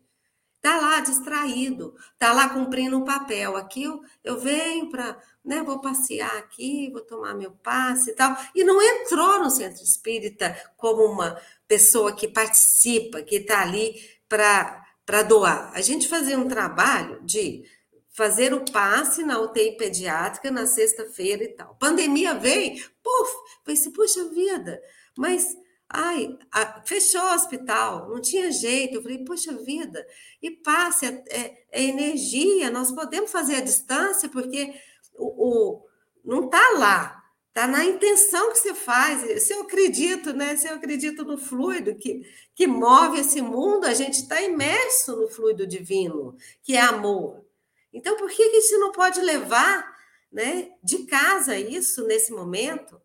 [0.59, 3.55] Tá lá distraído, tá lá cumprindo um papel.
[3.55, 8.35] Aqui eu, eu venho para né, vou passear aqui, vou tomar meu passe e tal.
[8.53, 13.95] E não entrou no centro espírita como uma pessoa que participa, que está ali
[14.27, 14.85] para
[15.23, 15.71] doar.
[15.73, 17.63] A gente fazia um trabalho de
[18.11, 21.75] fazer o passe na UTI pediátrica na sexta-feira e tal.
[21.75, 23.31] Pandemia veio, puf,
[23.63, 24.81] pensei, puxa vida,
[25.15, 25.55] mas
[25.89, 28.95] ai, a, fechou o hospital, não tinha jeito.
[28.95, 30.05] Eu falei, poxa vida,
[30.41, 34.73] e passe é, é, é energia, nós podemos fazer a distância, porque
[35.15, 35.87] o, o
[36.25, 37.16] não está lá,
[37.57, 39.43] está na intenção que você faz.
[39.43, 40.55] Se eu acredito, né?
[40.55, 45.27] Se eu acredito no fluido que, que move esse mundo, a gente está imerso no
[45.27, 47.43] fluido divino, que é amor.
[47.91, 49.97] Então, por que, que a gente não pode levar
[50.31, 53.01] né, de casa isso nesse momento?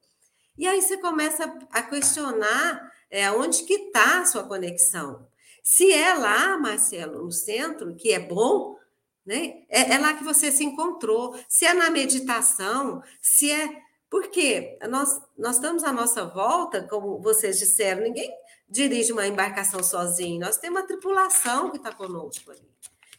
[0.59, 5.27] E aí você começa a questionar é, onde que está a sua conexão.
[5.63, 8.77] Se é lá, Marcelo, no centro, que é bom,
[9.25, 9.63] né?
[9.71, 11.39] É, é lá que você se encontrou.
[11.49, 13.82] Se é na meditação, se é.
[14.13, 18.31] Porque nós, nós estamos à nossa volta, como vocês disseram, ninguém
[18.69, 22.61] dirige uma embarcação sozinho, nós temos uma tripulação que está conosco ali.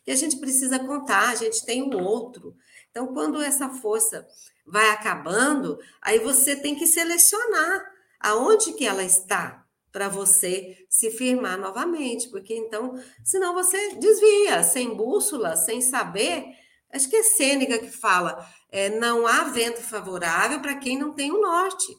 [0.06, 2.56] E a gente precisa contar, a gente tem o um outro.
[2.92, 4.28] Então, quando essa força
[4.68, 11.58] vai acabando, aí você tem que selecionar aonde que ela está para você se firmar
[11.58, 16.46] novamente, porque então, senão você desvia, sem bússola, sem saber.
[16.92, 21.32] Acho que é Sêneca que fala: é, não há vento favorável para quem não tem
[21.32, 21.96] o norte.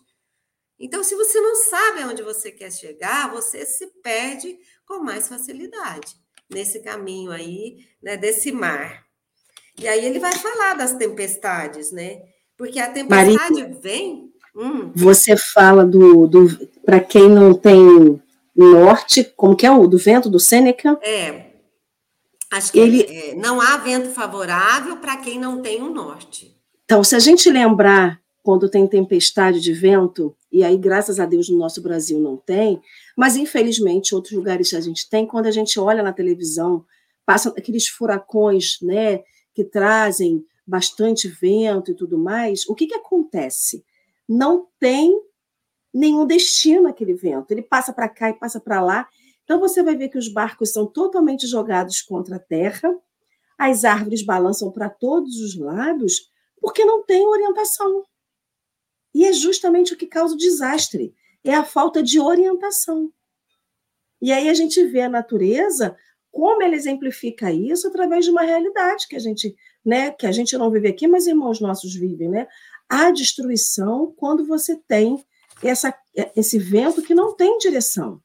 [0.77, 6.17] Então, se você não sabe aonde você quer chegar, você se perde com mais facilidade
[6.51, 9.05] nesse caminho aí, né, desse mar.
[9.79, 12.21] E aí ele vai falar das tempestades, né?
[12.57, 14.93] Porque a tempestade Maria, vem Hum.
[14.95, 18.23] Você fala do, do para quem não tem
[18.55, 20.97] norte, como que é o do vento do Sêneca?
[21.03, 21.47] É.
[22.53, 23.03] Acho que ele...
[23.03, 26.54] É, não há vento favorável para quem não tem o um norte.
[26.85, 31.49] Então, se a gente lembrar quando tem tempestade de vento, e aí, graças a Deus,
[31.49, 32.81] no nosso Brasil não tem,
[33.17, 36.85] mas infelizmente, outros lugares a gente tem, quando a gente olha na televisão,
[37.25, 39.23] passam aqueles furacões, né,
[39.55, 43.83] que trazem bastante vento e tudo mais, o que, que acontece?
[44.29, 45.19] Não tem
[45.93, 49.09] nenhum destino aquele vento, ele passa para cá e passa para lá,
[49.43, 52.95] então você vai ver que os barcos são totalmente jogados contra a terra,
[53.57, 56.31] as árvores balançam para todos os lados,
[56.65, 58.07] porque não tem orientação.
[59.15, 63.13] E é justamente o que causa o desastre, é a falta de orientação.
[64.19, 65.95] E aí a gente vê a natureza
[66.33, 70.57] como ela exemplifica isso através de uma realidade que a gente, né, que a gente
[70.57, 72.49] não vive aqui, mas irmãos nossos vivem, né?
[72.89, 75.23] A destruição quando você tem
[75.63, 75.95] essa,
[76.35, 78.23] esse vento que não tem direção.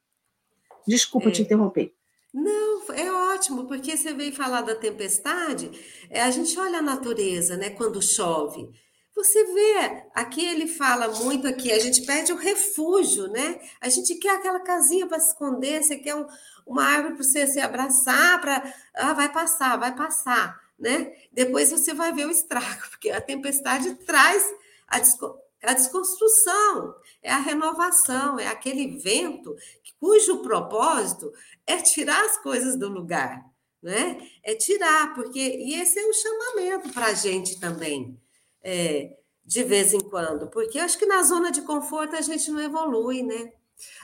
[0.87, 1.31] Desculpa é.
[1.33, 1.93] te interromper.
[2.33, 5.71] Não, é ótimo, porque você veio falar da tempestade,
[6.09, 8.69] é, a gente olha a natureza, né, quando chove.
[9.15, 13.59] Você vê, aqui ele fala muito aqui, a gente pede o refúgio, né?
[13.81, 16.25] A gente quer aquela casinha para se esconder, você quer um,
[16.65, 21.11] uma árvore para você se abraçar, para ah, vai passar, vai passar, né?
[21.33, 24.41] Depois você vai ver o estrago, porque a tempestade traz
[24.87, 25.01] a,
[25.61, 29.55] desco a desconstrução, é a renovação, é aquele vento
[29.99, 31.31] cujo propósito
[31.67, 33.45] é tirar as coisas do lugar,
[33.83, 34.17] né?
[34.43, 38.17] É tirar, porque e esse é um chamamento para a gente também
[38.63, 42.61] é, de vez em quando, porque acho que na zona de conforto a gente não
[42.61, 43.51] evolui, né?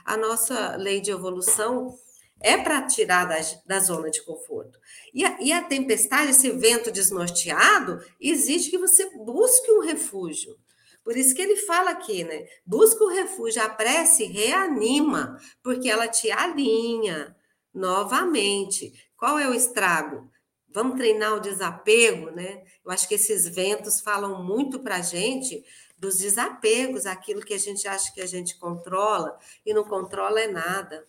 [0.04, 1.98] A nossa lei de evolução
[2.42, 4.78] é para tirar da, da zona de conforto.
[5.14, 10.58] E a, e a tempestade, esse vento desnorteado, exige que você busque um refúgio.
[11.06, 12.48] Por isso que ele fala aqui, né?
[12.66, 17.36] Busca o refúgio, a prece reanima, porque ela te alinha
[17.72, 18.92] novamente.
[19.16, 20.28] Qual é o estrago?
[20.68, 22.64] Vamos treinar o desapego, né?
[22.84, 25.64] Eu acho que esses ventos falam muito para a gente
[25.96, 30.48] dos desapegos, aquilo que a gente acha que a gente controla e não controla é
[30.48, 31.08] nada.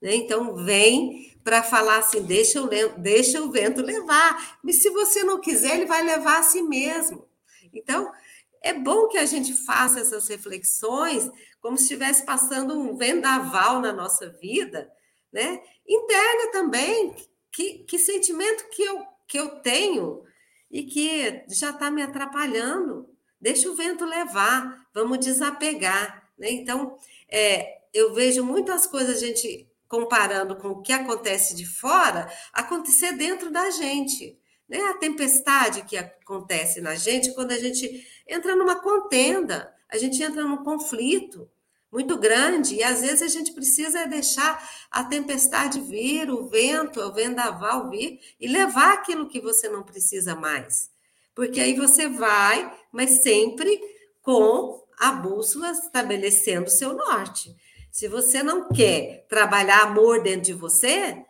[0.00, 0.14] Né?
[0.14, 4.58] Então, vem para falar assim: deixa o, deixa o vento levar.
[4.62, 7.26] Mas se você não quiser, ele vai levar a si mesmo.
[7.72, 8.12] Então,
[8.62, 13.92] é bom que a gente faça essas reflexões como se estivesse passando um vendaval na
[13.92, 14.90] nossa vida,
[15.32, 15.60] né?
[15.86, 17.14] Interna também,
[17.52, 20.22] que, que sentimento que eu, que eu tenho
[20.70, 23.08] e que já está me atrapalhando.
[23.40, 26.28] Deixa o vento levar, vamos desapegar.
[26.38, 26.50] Né?
[26.50, 26.96] Então,
[27.28, 33.12] é, eu vejo muitas coisas a gente comparando com o que acontece de fora, acontecer
[33.12, 34.38] dentro da gente.
[34.68, 34.78] Né?
[34.80, 40.44] A tempestade que acontece na gente quando a gente entra numa contenda, a gente entra
[40.44, 41.48] num conflito
[41.90, 47.12] muito grande, e às vezes a gente precisa deixar a tempestade vir, o vento, o
[47.12, 50.90] vendaval vir e levar aquilo que você não precisa mais.
[51.34, 53.80] Porque aí você vai, mas sempre
[54.20, 57.56] com a bússola estabelecendo o seu norte.
[57.90, 61.24] Se você não quer trabalhar amor dentro de você,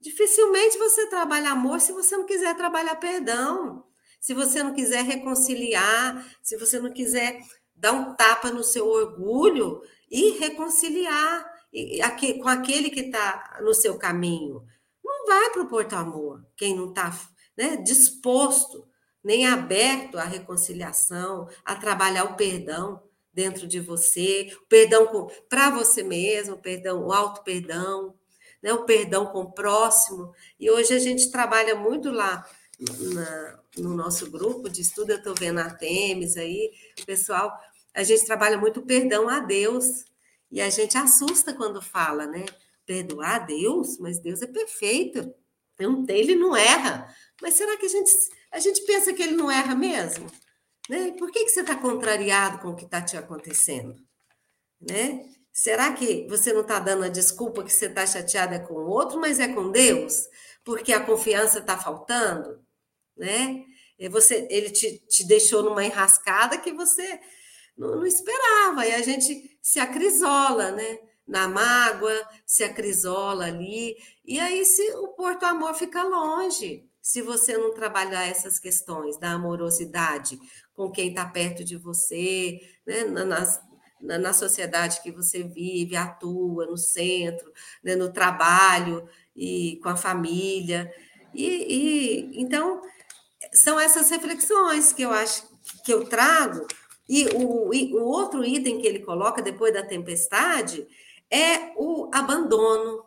[0.00, 3.84] dificilmente você trabalha amor se você não quiser trabalhar perdão,
[4.20, 7.40] se você não quiser reconciliar, se você não quiser
[7.74, 11.50] dar um tapa no seu orgulho e reconciliar
[12.42, 14.64] com aquele que está no seu caminho.
[15.02, 17.16] Não vai para o Porto Amor quem não está
[17.56, 18.86] né, disposto,
[19.22, 26.58] nem aberto à reconciliação, a trabalhar o perdão dentro de você, perdão para você mesmo,
[26.58, 28.14] perdão, o auto-perdão,
[28.62, 30.32] né, o perdão com o próximo.
[30.58, 32.46] E hoje a gente trabalha muito lá
[33.14, 36.72] na, no nosso grupo de estudo, eu estou vendo a Temes aí,
[37.04, 37.52] pessoal,
[37.94, 40.04] a gente trabalha muito perdão a Deus.
[40.50, 42.44] E a gente assusta quando fala, né?
[42.84, 45.32] Perdoar a Deus, mas Deus é perfeito.
[46.08, 47.14] Ele não erra.
[47.40, 48.10] Mas será que a gente,
[48.50, 50.26] a gente pensa que ele não erra mesmo?
[50.88, 51.12] Né?
[51.12, 53.96] Por que, que você está contrariado com o que está te acontecendo?
[54.80, 55.24] Né?
[55.52, 59.18] Será que você não está dando a desculpa que você está chateada com o outro,
[59.18, 60.28] mas é com Deus?
[60.64, 62.64] Porque a confiança está faltando?
[63.16, 63.64] Né?
[64.10, 67.20] Você, ele te, te deixou numa enrascada que você
[67.76, 70.98] não, não esperava, e a gente se acrisola, né?
[71.26, 77.56] Na mágoa, se acrisola ali, e aí se o Porto Amor fica longe, se você
[77.56, 80.38] não trabalhar essas questões da amorosidade
[80.74, 83.04] com quem está perto de você, né?
[83.04, 83.44] na,
[84.00, 87.96] na, na, sociedade que você vive, atua, no centro, né?
[87.96, 90.92] no trabalho e com a família.
[91.34, 92.82] E, e então
[93.52, 95.48] são essas reflexões que eu acho
[95.84, 96.66] que eu trago
[97.08, 100.86] e o, o outro item que ele coloca depois da tempestade
[101.28, 103.04] é o abandono.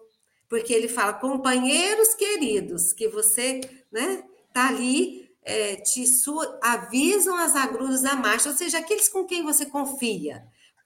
[0.50, 4.24] porque ele fala companheiros queridos, que você, né,
[4.54, 6.04] tá ali, é, te
[6.62, 10.44] avisam as agruras da marcha, ou seja, aqueles com quem você confia.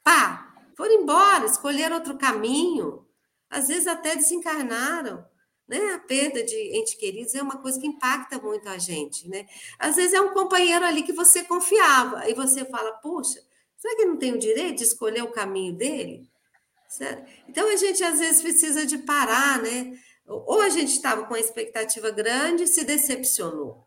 [0.08, 3.06] Pá, foram embora, escolheram outro caminho,
[3.50, 5.26] às vezes até desencarnaram.
[5.68, 5.96] Né?
[5.96, 9.28] A perda de entes queridos é uma coisa que impacta muito a gente.
[9.28, 9.46] Né?
[9.78, 13.44] Às vezes é um companheiro ali que você confiava, e você fala, puxa,
[13.76, 16.26] será que eu não tenho o direito de escolher o caminho dele?
[16.88, 17.30] Certo?
[17.50, 20.00] Então a gente às vezes precisa de parar, né?
[20.26, 23.86] Ou a gente estava com a expectativa grande e se decepcionou.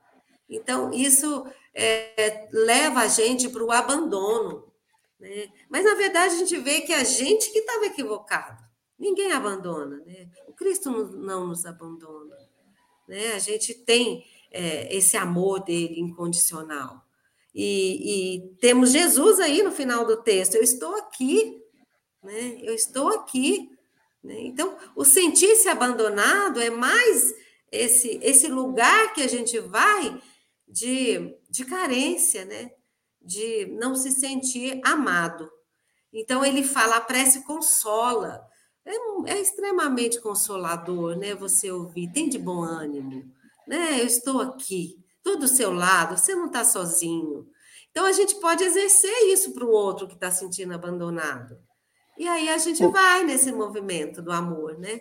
[0.51, 4.70] Então, isso é, leva a gente para o abandono.
[5.21, 5.49] Né?
[5.69, 8.63] Mas, na verdade, a gente vê que a gente que estava equivocado.
[8.99, 10.03] Ninguém abandona.
[10.07, 10.29] Né?
[10.49, 12.37] O Cristo não nos abandona.
[13.07, 13.33] Né?
[13.35, 17.05] A gente tem é, esse amor dele incondicional.
[17.55, 20.55] E, e, temos Jesus aí no final do texto.
[20.55, 21.61] Eu estou aqui,
[22.23, 22.59] né?
[22.63, 23.71] Eu estou aqui.
[24.23, 24.41] Né?
[24.43, 27.35] Então, o sentir-se abandonado é mais
[27.73, 30.21] esse, esse lugar que a gente vai
[30.69, 32.71] de, de carência, né?
[33.21, 35.51] De não se sentir amado.
[36.13, 38.47] Então, ele fala: a prece consola.
[38.85, 41.35] É, é extremamente consolador, né?
[41.35, 43.25] Você ouvir, tem de bom ânimo,
[43.69, 44.01] né?
[44.01, 47.47] Eu estou aqui, estou do seu lado, você não está sozinho.
[47.91, 51.59] Então, a gente pode exercer isso para o outro que está sentindo abandonado.
[52.21, 55.01] E aí a gente vai nesse movimento do amor, né?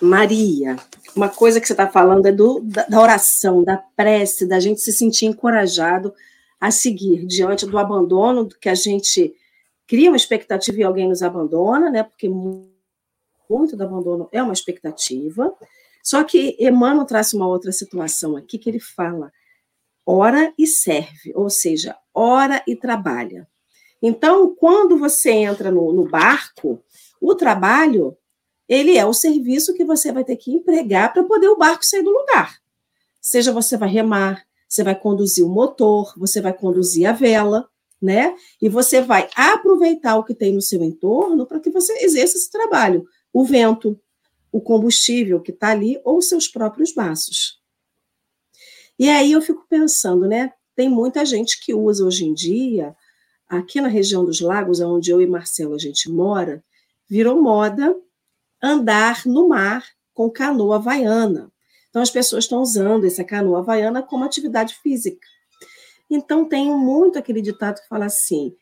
[0.00, 0.76] Maria,
[1.14, 4.80] uma coisa que você está falando é do, da, da, oração, da prece, da gente
[4.80, 6.14] se sentir encorajado
[6.64, 9.34] a seguir diante do abandono, que a gente
[9.86, 12.02] cria uma expectativa e alguém nos abandona, né?
[12.02, 15.54] Porque muito do abandono é uma expectativa.
[16.02, 19.30] Só que Emmanuel traz uma outra situação aqui que ele fala:
[20.06, 23.46] ora e serve, ou seja, ora e trabalha.
[24.00, 26.82] Então, quando você entra no, no barco,
[27.20, 28.16] o trabalho
[28.66, 32.02] ele é o serviço que você vai ter que empregar para poder o barco sair
[32.02, 32.58] do lugar.
[33.20, 37.68] Seja você vai remar, você vai conduzir o motor, você vai conduzir a vela,
[38.00, 38.34] né?
[38.60, 42.50] E você vai aproveitar o que tem no seu entorno para que você exerça esse
[42.50, 43.06] trabalho.
[43.32, 43.98] O vento,
[44.52, 47.60] o combustível que está ali, ou seus próprios braços.
[48.98, 50.52] E aí eu fico pensando, né?
[50.76, 52.94] Tem muita gente que usa hoje em dia,
[53.48, 56.62] aqui na região dos lagos, onde eu e Marcelo a gente mora,
[57.08, 57.96] virou moda
[58.62, 61.52] andar no mar com canoa havaiana.
[61.94, 65.24] Então, as pessoas estão usando essa canoa havaiana como atividade física.
[66.10, 68.52] Então, tem muito aquele ditado que fala assim: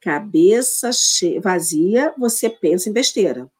[0.00, 0.90] cabeça
[1.42, 3.50] vazia, você pensa em besteira.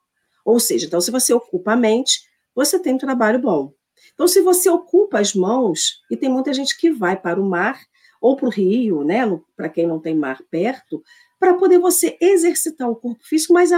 [0.44, 2.20] Ou seja, então, se você ocupa a mente,
[2.54, 3.72] você tem um trabalho bom.
[4.14, 7.76] Então, se você ocupa as mãos, e tem muita gente que vai para o mar
[8.20, 9.22] ou para o rio, né,
[9.56, 11.02] para quem não tem mar perto,
[11.40, 13.70] para poder você exercitar o corpo físico, mas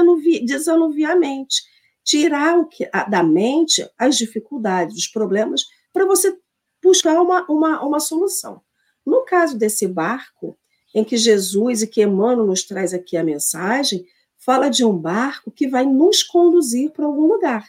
[0.45, 1.63] desanuviar a mente
[2.05, 6.37] tirar o que, a, da mente as dificuldades, os problemas, para você
[6.83, 8.63] buscar uma, uma, uma solução.
[9.05, 10.59] No caso desse barco,
[10.95, 14.05] em que Jesus e que Emmanuel nos traz aqui a mensagem,
[14.39, 17.67] fala de um barco que vai nos conduzir para algum lugar.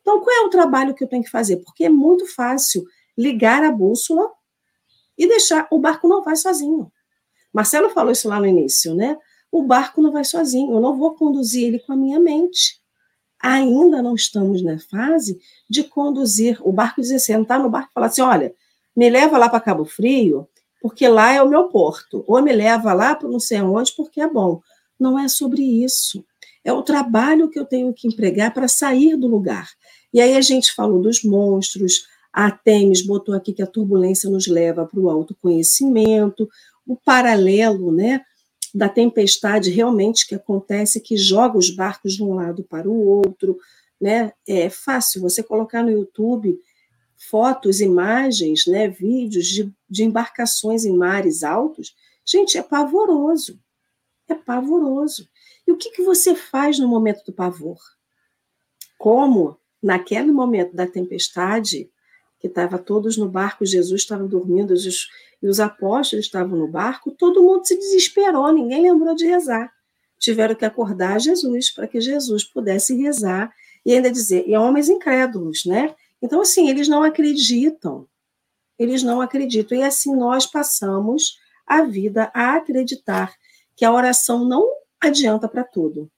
[0.00, 1.58] Então, qual é o trabalho que eu tenho que fazer?
[1.58, 2.84] Porque é muito fácil
[3.16, 4.30] ligar a bússola
[5.16, 5.66] e deixar.
[5.70, 6.90] O barco não vai sozinho.
[7.52, 9.18] Marcelo falou isso lá no início, né?
[9.50, 10.72] O barco não vai sozinho.
[10.72, 12.80] Eu não vou conduzir ele com a minha mente
[13.40, 17.94] ainda não estamos na fase de conduzir o barco, dizer assim, entrar no barco e
[17.94, 18.54] falar assim: olha,
[18.96, 20.48] me leva lá para Cabo Frio,
[20.80, 24.20] porque lá é o meu porto, ou me leva lá para não sei aonde, porque
[24.20, 24.60] é bom.
[24.98, 26.24] Não é sobre isso.
[26.64, 29.68] É o trabalho que eu tenho que empregar para sair do lugar.
[30.12, 34.46] E aí a gente falou dos monstros, a Temes botou aqui que a turbulência nos
[34.46, 36.48] leva para o autoconhecimento,
[36.86, 38.22] o paralelo, né?
[38.76, 43.58] Da tempestade realmente que acontece, que joga os barcos de um lado para o outro.
[43.98, 44.34] Né?
[44.46, 46.60] É fácil você colocar no YouTube
[47.16, 51.96] fotos, imagens, né, vídeos de, de embarcações em mares altos.
[52.22, 53.58] Gente, é pavoroso.
[54.28, 55.26] É pavoroso.
[55.66, 57.78] E o que, que você faz no momento do pavor?
[58.98, 61.90] Como, naquele momento da tempestade,
[62.46, 65.08] que estava todos no barco, Jesus estava dormindo, os,
[65.42, 69.72] e os apóstolos estavam no barco, todo mundo se desesperou, ninguém lembrou de rezar.
[70.18, 73.52] Tiveram que acordar Jesus para que Jesus pudesse rezar
[73.84, 75.94] e ainda dizer, e homens incrédulos, né?
[76.22, 78.08] Então, assim, eles não acreditam,
[78.78, 81.36] eles não acreditam, e assim nós passamos
[81.66, 83.34] a vida a acreditar
[83.76, 84.66] que a oração não
[85.00, 86.10] adianta para tudo.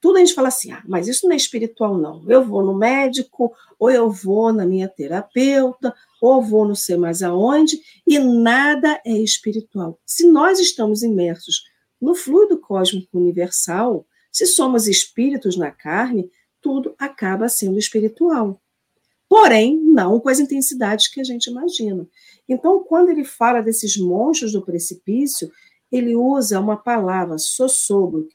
[0.00, 2.22] Tudo a gente fala assim, ah, mas isso não é espiritual, não.
[2.30, 7.22] Eu vou no médico, ou eu vou na minha terapeuta, ou vou não sei mais
[7.22, 9.98] aonde, e nada é espiritual.
[10.04, 11.64] Se nós estamos imersos
[12.00, 16.30] no fluido cósmico universal, se somos espíritos na carne,
[16.60, 18.60] tudo acaba sendo espiritual.
[19.28, 22.06] porém, não com as intensidades que a gente imagina.
[22.48, 25.50] Então, quando ele fala desses monstros do precipício,
[25.90, 28.28] ele usa uma palavra, sossogo,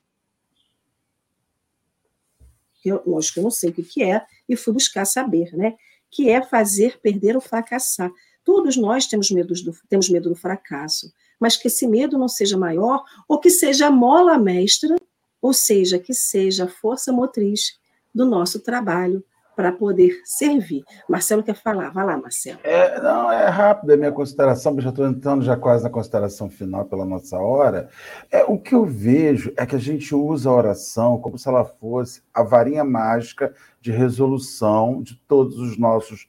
[2.82, 5.76] que eu, lógico eu não sei o que é, e fui buscar saber, né?
[6.10, 8.12] Que é fazer perder ou fracassar.
[8.44, 12.58] Todos nós temos medo do, temos medo do fracasso, mas que esse medo não seja
[12.58, 14.96] maior ou que seja a mola mestra,
[15.42, 17.80] ou seja, que seja a força motriz
[18.14, 19.24] do nosso trabalho
[19.62, 20.84] para poder servir.
[21.08, 22.58] Marcelo quer falar, vai lá, Marcelo.
[22.64, 26.50] É, não, é rápido a minha consideração, porque já estou entrando já quase na consideração
[26.50, 27.88] final pela nossa hora.
[28.32, 31.64] É, o que eu vejo é que a gente usa a oração como se ela
[31.64, 36.28] fosse a varinha mágica de resolução de todos os nossos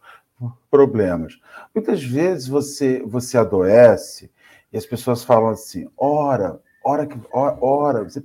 [0.71, 1.41] problemas.
[1.75, 4.31] Muitas vezes você, você adoece
[4.71, 8.23] e as pessoas falam assim: ora, ora, ora, você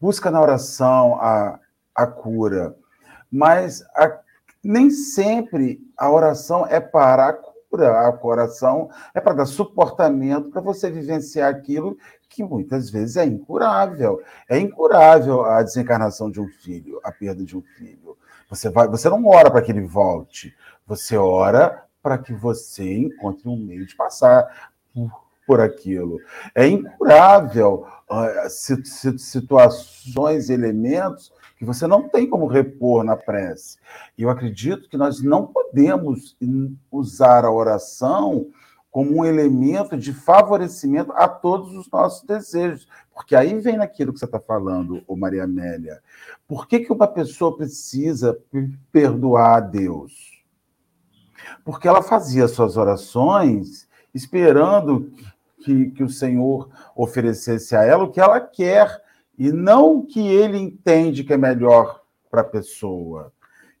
[0.00, 1.60] busca na oração a,
[1.94, 2.74] a cura.
[3.30, 4.18] Mas a,
[4.62, 10.60] nem sempre a oração é para a cura, a oração é para dar suportamento para
[10.60, 11.96] você vivenciar aquilo
[12.28, 14.22] que muitas vezes é incurável.
[14.48, 18.16] É incurável a desencarnação de um filho, a perda de um filho.
[18.48, 20.54] Você, vai, você não ora para que ele volte,
[20.86, 25.10] você ora para que você encontre um meio de passar por,
[25.46, 26.18] por aquilo.
[26.54, 28.50] É incurável uh,
[29.18, 33.76] situações, elementos que você não tem como repor na prece.
[34.16, 36.34] E eu acredito que nós não podemos
[36.90, 38.46] usar a oração
[38.90, 42.88] como um elemento de favorecimento a todos os nossos desejos.
[43.12, 46.00] Porque aí vem naquilo que você está falando, Maria Amélia.
[46.48, 48.38] Por que, que uma pessoa precisa
[48.90, 50.42] perdoar a Deus?
[51.62, 55.12] Porque ela fazia suas orações esperando
[55.62, 59.09] que, que o Senhor oferecesse a ela o que ela quer
[59.40, 63.32] e não que ele entende que é melhor para a pessoa.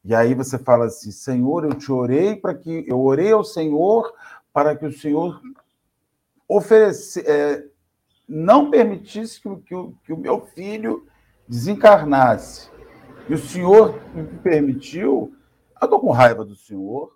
[0.02, 4.10] E aí você fala assim: Senhor, eu te orei para que eu orei ao Senhor
[4.54, 5.38] para que o Senhor
[6.48, 7.62] oferecesse, é,
[8.26, 9.74] não permitisse que, que,
[10.06, 11.06] que o meu filho
[11.46, 12.70] desencarnasse.
[13.28, 15.36] E o Senhor me permitiu.
[15.78, 17.14] Eu estou com raiva do Senhor,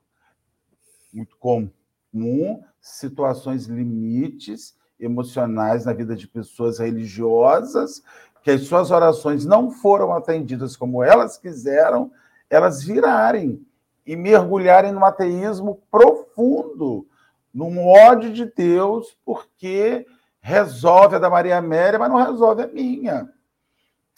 [1.15, 8.03] muito comum, situações limites emocionais na vida de pessoas religiosas
[8.45, 12.13] que as suas orações não foram atendidas como elas quiseram,
[12.51, 13.67] elas virarem
[14.07, 17.09] e mergulharem no ateísmo profundo,
[17.55, 20.07] num ódio de Deus, porque
[20.43, 23.33] resolve a da Maria Amélia, mas não resolve a minha.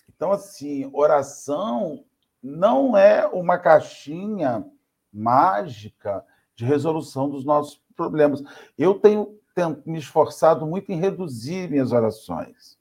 [0.09, 2.03] Então, assim, oração
[2.43, 4.67] não é uma caixinha
[5.13, 6.25] mágica
[6.57, 8.43] de resolução dos nossos problemas.
[8.77, 9.39] Eu tenho
[9.87, 12.76] me esforçado muito em reduzir minhas orações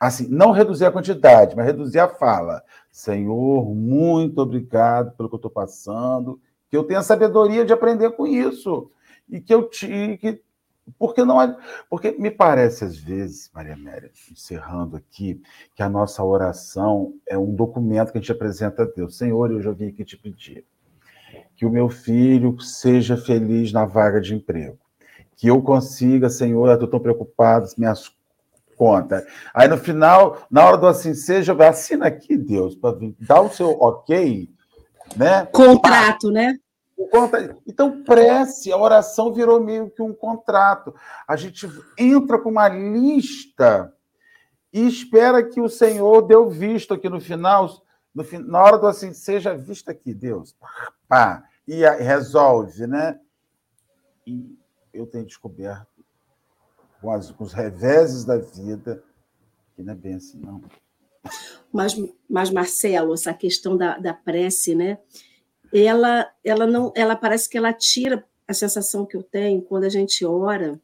[0.00, 2.62] assim, não reduzir a quantidade, mas reduzir a fala.
[2.90, 6.40] Senhor, muito obrigado pelo que eu estou passando,
[6.70, 8.90] que eu tenha sabedoria de aprender com isso.
[9.28, 10.16] E que eu te.
[10.18, 10.40] Que,
[10.98, 11.56] porque não é,
[11.90, 15.42] porque me parece às vezes, Maria Amélia, encerrando aqui,
[15.74, 19.18] que a nossa oração é um documento que a gente apresenta a Deus.
[19.18, 20.64] Senhor, eu já vim aqui te pedir
[21.56, 24.78] que o meu filho seja feliz na vaga de emprego.
[25.34, 28.15] Que eu consiga, Senhor, eu estou tão preocupado, minhas
[28.76, 29.26] conta.
[29.52, 33.70] Aí no final, na hora do assim seja, assina aqui, Deus, para dar o seu
[33.70, 34.48] ok,
[35.16, 35.46] né?
[35.46, 36.58] Contrato, né?
[37.66, 40.94] Então, prece, a oração virou meio que um contrato.
[41.28, 41.68] A gente
[41.98, 43.92] entra com uma lista
[44.72, 47.70] e espera que o Senhor dê o visto aqui no final,
[48.14, 50.56] no, na hora do assim, seja visto aqui, Deus.
[51.06, 53.18] Pá, e resolve, né?
[54.26, 54.58] E
[54.92, 55.95] eu tenho descoberto
[57.00, 59.02] com, as, com os reveses da vida,
[59.74, 60.62] que não é bem assim, não.
[61.72, 61.94] Mas,
[62.28, 64.98] mas Marcelo, essa questão da, da prece, né?
[65.72, 69.88] Ela, ela não, ela parece que ela tira a sensação que eu tenho quando a
[69.88, 70.80] gente ora.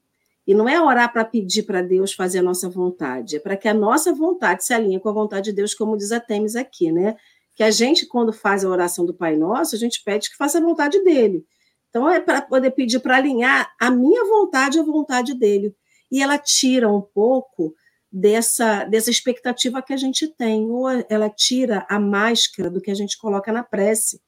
[0.47, 3.69] E não é orar para pedir para Deus fazer a nossa vontade, é para que
[3.69, 6.91] a nossa vontade se alinhe com a vontade de Deus, como diz a Temes aqui,
[6.91, 7.17] né?
[7.55, 10.59] Que a gente, quando faz a oração do Pai Nosso, a gente pede que faça
[10.59, 11.47] a vontade dele.
[11.89, 15.77] Então, é para poder pedir para alinhar a minha vontade à vontade dele
[16.13, 17.75] e ela tira um pouco
[18.13, 22.95] dessa, dessa expectativa que a gente tem, ou ela tira a máscara do que a
[22.95, 24.21] gente coloca na prece.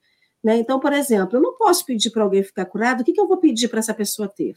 [0.43, 0.57] Né?
[0.57, 3.29] Então, por exemplo, eu não posso pedir para alguém ficar curado, o que, que eu
[3.29, 4.57] vou pedir para essa pessoa ter?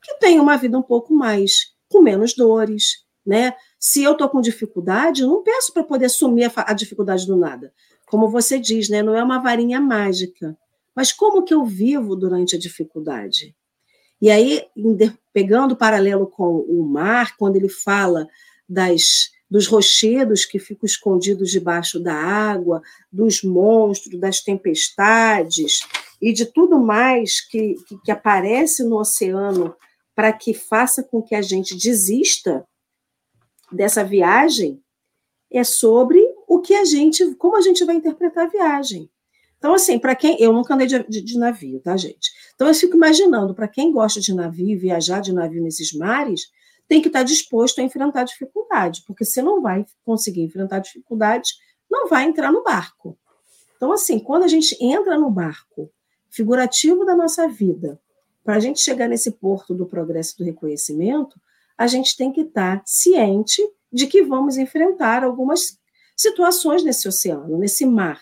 [0.00, 3.04] Que tenha uma vida um pouco mais, com menos dores.
[3.26, 3.52] Né?
[3.80, 7.36] Se eu estou com dificuldade, eu não peço para poder assumir a, a dificuldade do
[7.36, 7.74] nada.
[8.06, 9.02] Como você diz, né?
[9.02, 10.56] não é uma varinha mágica.
[10.94, 13.54] Mas como que eu vivo durante a dificuldade?
[14.20, 14.66] E aí,
[15.32, 18.28] pegando o paralelo com o mar, quando ele fala
[18.68, 25.80] das, dos rochedos que ficam escondidos debaixo da água, dos monstros, das tempestades
[26.20, 29.74] e de tudo mais que, que, aparece no oceano
[30.14, 32.66] para que faça com que a gente desista
[33.70, 34.82] dessa viagem,
[35.50, 39.08] é sobre o que a gente, como a gente vai interpretar a viagem.
[39.58, 40.40] Então, assim, para quem.
[40.40, 42.30] Eu nunca andei de, de, de, navio, tá, gente?
[42.58, 46.50] Então, eu fico imaginando, para quem gosta de navio, viajar de navio nesses mares,
[46.88, 51.52] tem que estar disposto a enfrentar dificuldade, porque se não vai conseguir enfrentar dificuldade,
[51.88, 53.16] não vai entrar no barco.
[53.76, 55.88] Então, assim, quando a gente entra no barco
[56.28, 58.00] figurativo da nossa vida,
[58.42, 61.40] para a gente chegar nesse porto do progresso do reconhecimento,
[61.76, 65.78] a gente tem que estar ciente de que vamos enfrentar algumas
[66.16, 68.20] situações nesse oceano, nesse mar.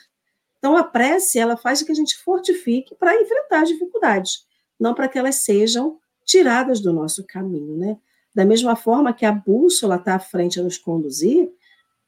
[0.59, 4.47] Então, a prece, ela faz com que a gente fortifique para enfrentar as dificuldades,
[4.79, 7.97] não para que elas sejam tiradas do nosso caminho, né?
[8.35, 11.51] Da mesma forma que a bússola está à frente a nos conduzir,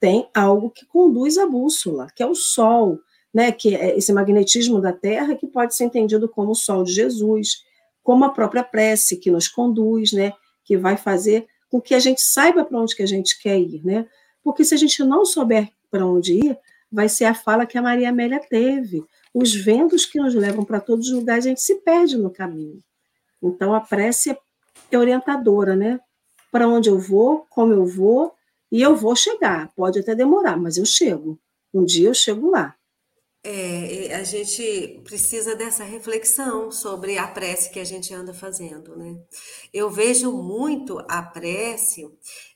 [0.00, 2.98] tem algo que conduz a bússola, que é o Sol,
[3.32, 3.52] né?
[3.52, 7.64] Que é esse magnetismo da Terra que pode ser entendido como o Sol de Jesus,
[8.02, 10.32] como a própria prece que nos conduz, né?
[10.64, 13.84] Que vai fazer com que a gente saiba para onde que a gente quer ir,
[13.84, 14.06] né?
[14.42, 16.58] Porque se a gente não souber para onde ir,
[16.90, 19.04] vai ser a fala que a Maria Amélia teve.
[19.32, 22.78] Os ventos que nos levam para todos os lugares, a gente se perde no caminho.
[23.42, 24.36] Então, a prece
[24.90, 26.00] é orientadora, né?
[26.50, 28.34] Para onde eu vou, como eu vou,
[28.70, 29.70] e eu vou chegar.
[29.74, 31.38] Pode até demorar, mas eu chego.
[31.72, 32.74] Um dia eu chego lá.
[33.44, 39.16] É, a gente precisa dessa reflexão sobre a prece que a gente anda fazendo, né?
[39.72, 42.04] Eu vejo muito a prece,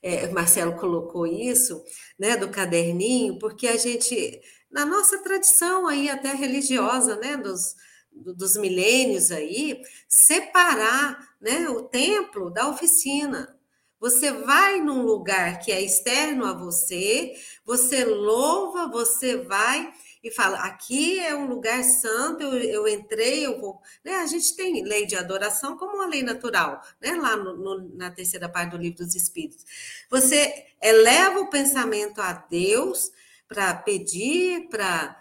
[0.03, 1.83] é, Marcelo colocou isso,
[2.19, 7.77] né, do caderninho, porque a gente, na nossa tradição aí até religiosa, né, dos,
[8.13, 13.57] dos milênios aí, separar, né, o templo da oficina.
[14.01, 19.93] Você vai num lugar que é externo a você, você louva, você vai
[20.23, 23.81] e fala: aqui é um lugar santo, eu, eu entrei, eu vou.
[24.05, 24.15] Né?
[24.17, 27.13] A gente tem lei de adoração como uma lei natural, né?
[27.13, 29.65] lá no, no, na terceira parte do livro dos Espíritos.
[30.09, 33.11] Você eleva o pensamento a Deus
[33.49, 35.17] para pedir, para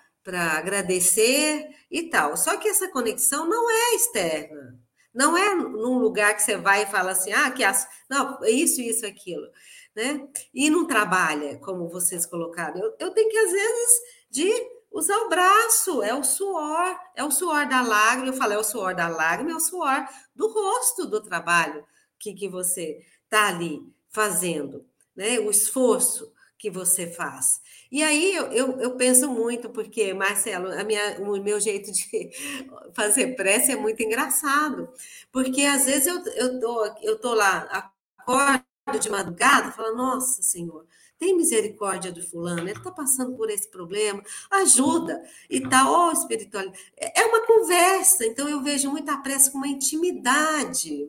[0.57, 2.37] agradecer e tal.
[2.37, 4.79] Só que essa conexão não é externa.
[5.13, 7.85] Não é num lugar que você vai e fala assim, ah, que as...
[8.09, 9.45] não, isso, isso, aquilo,
[9.93, 10.25] né?
[10.53, 12.79] E não trabalha, como vocês colocaram.
[12.79, 17.31] Eu, eu tenho que, às vezes, de usar o braço, é o suor, é o
[17.31, 18.27] suor da lágrima.
[18.27, 21.85] Eu falei, é o suor da lágrima, é o suor do rosto do trabalho
[22.19, 24.85] que, que você está ali fazendo,
[25.15, 25.39] né?
[25.39, 27.59] O esforço que você faz.
[27.91, 32.29] E aí eu, eu, eu, penso muito, porque, Marcelo, a minha, o meu jeito de
[32.93, 34.87] fazer prece é muito engraçado,
[35.31, 38.63] porque às vezes eu, eu, tô, eu tô lá, acordo
[38.99, 40.85] de madrugada, falo, nossa Senhor,
[41.21, 46.11] tem misericórdia do fulano, ele está passando por esse problema, ajuda e tal, ó, oh,
[46.11, 46.83] espiritualidade.
[46.97, 51.07] É, é uma conversa, então eu vejo muita pressa com uma intimidade.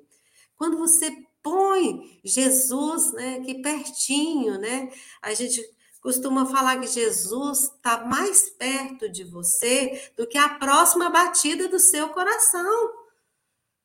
[0.55, 1.11] Quando você
[1.43, 4.93] põe Jesus, né, aqui pertinho, né,
[5.23, 5.65] a gente
[6.03, 11.79] costuma falar que Jesus está mais perto de você do que a próxima batida do
[11.79, 12.93] seu coração.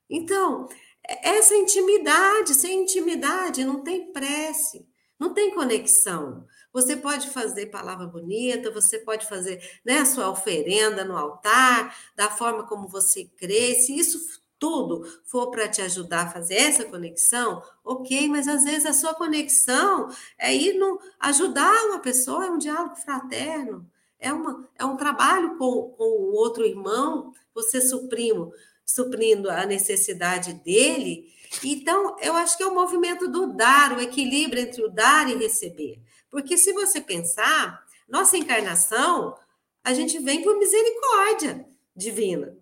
[0.09, 0.67] Então,
[1.05, 4.86] essa intimidade, sem intimidade não tem prece.
[5.20, 6.45] Não tem conexão.
[6.72, 12.30] Você pode fazer palavra bonita, você pode fazer né, a sua oferenda no altar, da
[12.30, 13.76] forma como você crê.
[13.76, 14.20] Se isso
[14.59, 19.13] tudo for para te ajudar a fazer essa conexão, ok, mas às vezes a sua
[19.13, 23.89] conexão é ir no, ajudar uma pessoa, é um diálogo fraterno,
[24.20, 28.51] é, uma, é um trabalho com, com o outro irmão, você suprimo,
[28.88, 34.61] suprindo a necessidade dele então, eu acho que é o movimento do dar, o equilíbrio
[34.61, 35.99] entre o dar e receber.
[36.29, 39.38] Porque se você pensar, nossa encarnação,
[39.83, 41.65] a gente vem por misericórdia
[41.95, 42.57] divina.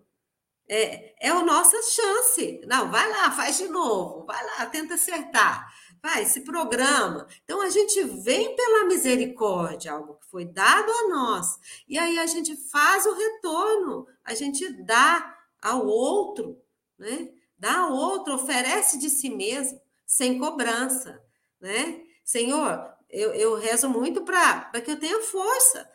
[0.68, 2.60] É, é a nossa chance.
[2.66, 5.72] Não, vai lá, faz de novo, vai lá, tenta acertar.
[6.02, 7.26] Vai, se programa.
[7.44, 11.58] Então a gente vem pela misericórdia, algo que foi dado a nós.
[11.88, 15.35] E aí a gente faz o retorno, a gente dá
[15.70, 16.60] ao outro,
[16.98, 17.30] né?
[17.58, 21.22] dá a outro, oferece de si mesmo, sem cobrança,
[21.60, 22.02] né?
[22.24, 25.88] Senhor, eu, eu rezo muito para que eu tenha força,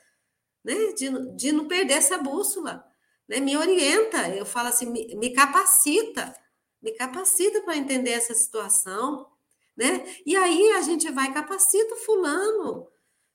[0.63, 0.93] né?
[0.93, 2.85] De, de não perder essa bússola,
[3.27, 3.39] né?
[3.39, 6.35] Me orienta, eu falo assim, me, me capacita,
[6.81, 9.27] me capacita para entender essa situação,
[9.75, 10.03] né?
[10.25, 12.87] E aí a gente vai capacita fulano,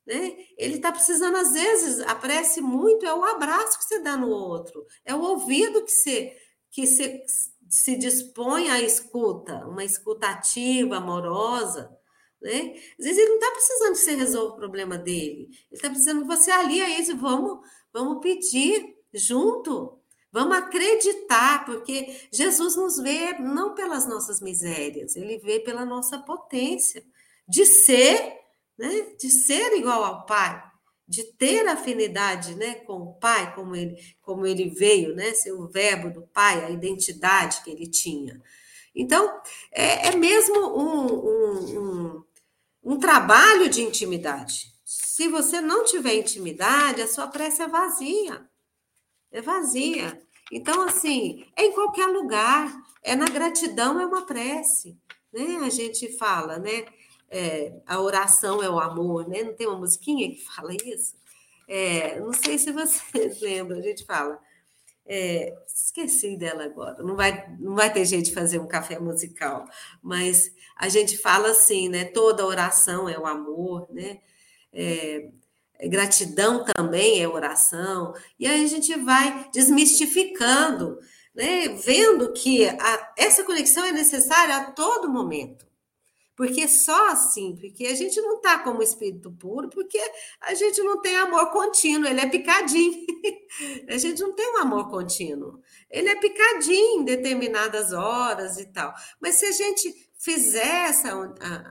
[0.07, 0.36] né?
[0.57, 4.86] Ele está precisando, às vezes, apresse muito, é o abraço que você dá no outro,
[5.04, 6.36] é o ouvido que você,
[6.70, 7.22] que você
[7.68, 11.90] se dispõe à escuta, uma escuta ativa, amorosa,
[12.40, 12.74] Né?
[12.98, 15.48] Às vezes ele não está precisando que você resolva o problema dele.
[15.50, 17.16] Ele está precisando que você alie a isso.
[17.16, 19.98] Vamos, vamos pedir junto.
[20.30, 27.02] Vamos acreditar, porque Jesus nos vê não pelas nossas misérias, ele vê pela nossa potência
[27.48, 28.34] de ser,
[28.79, 29.14] né?
[29.18, 30.62] De ser igual ao Pai,
[31.09, 35.68] de ter afinidade, né, com o Pai, como ele, como ele veio, né, ser o
[35.68, 38.43] verbo do Pai, a identidade que ele tinha.
[38.95, 42.24] Então, é, é mesmo um, um, um,
[42.83, 44.72] um trabalho de intimidade.
[44.85, 48.49] Se você não tiver intimidade, a sua prece é vazia.
[49.31, 50.20] É vazia.
[50.51, 52.74] Então, assim, é em qualquer lugar.
[53.03, 54.99] É na gratidão, é uma prece.
[55.33, 55.59] Né?
[55.62, 56.87] A gente fala, né?
[57.31, 59.43] É, a oração é o amor, né?
[59.43, 61.14] Não tem uma musiquinha que fala isso?
[61.68, 64.39] É, não sei se vocês lembram, a gente fala.
[65.09, 69.64] É, esqueci dela agora, não vai, não vai ter jeito de fazer um café musical,
[70.03, 72.05] mas a gente fala assim, né?
[72.07, 74.18] Toda oração é o amor, né?
[74.72, 75.31] É,
[75.89, 80.99] gratidão também é oração, e aí a gente vai desmistificando,
[81.35, 81.68] né?
[81.68, 85.66] Vendo que a, essa conexão é necessária a todo momento.
[86.37, 89.99] Porque só assim, porque a gente não está como espírito puro, porque
[90.43, 93.07] a gente não tem amor contínuo, ele é picadinho.
[93.89, 95.62] a gente não tem um amor contínuo.
[95.91, 98.93] Ele é picadinho em determinadas horas e tal.
[99.18, 101.11] Mas se a gente fizer essa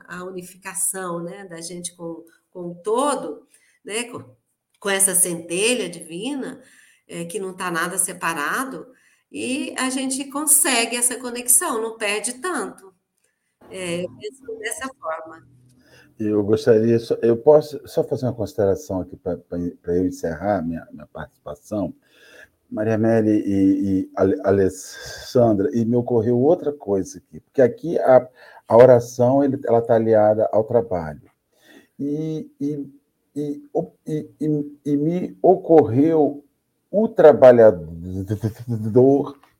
[0.08, 3.48] a unificação né, da gente com, com o todo,
[3.84, 4.36] né, com,
[4.80, 6.60] com essa centelha divina,
[7.08, 8.88] é, que não está nada separado,
[9.32, 12.95] e a gente consegue essa conexão, não perde tanto.
[13.72, 14.06] É,
[14.60, 15.46] dessa forma.
[16.18, 19.38] Eu gostaria, eu posso só fazer uma consideração aqui para
[19.88, 21.94] eu encerrar minha, minha participação.
[22.70, 24.10] Maria Meli e, e
[24.44, 28.28] Alessandra, e me ocorreu outra coisa aqui, porque aqui a,
[28.68, 31.22] a oração ele, ela está aliada ao trabalho.
[32.00, 32.90] E, e,
[33.36, 33.62] e,
[34.06, 36.44] e, e me ocorreu
[36.90, 37.86] o trabalhador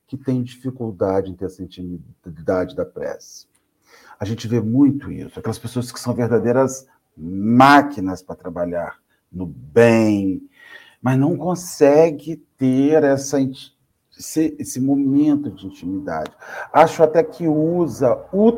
[0.08, 3.48] que tem dificuldade em ter essa intimidade da prece.
[4.20, 6.88] A gente vê muito isso, aquelas pessoas que são verdadeiras
[7.18, 8.98] máquinas para trabalhar
[9.32, 10.42] no bem,
[11.02, 13.38] mas não consegue ter essa,
[14.18, 16.32] esse, esse momento de intimidade.
[16.72, 18.58] Acho até que usa o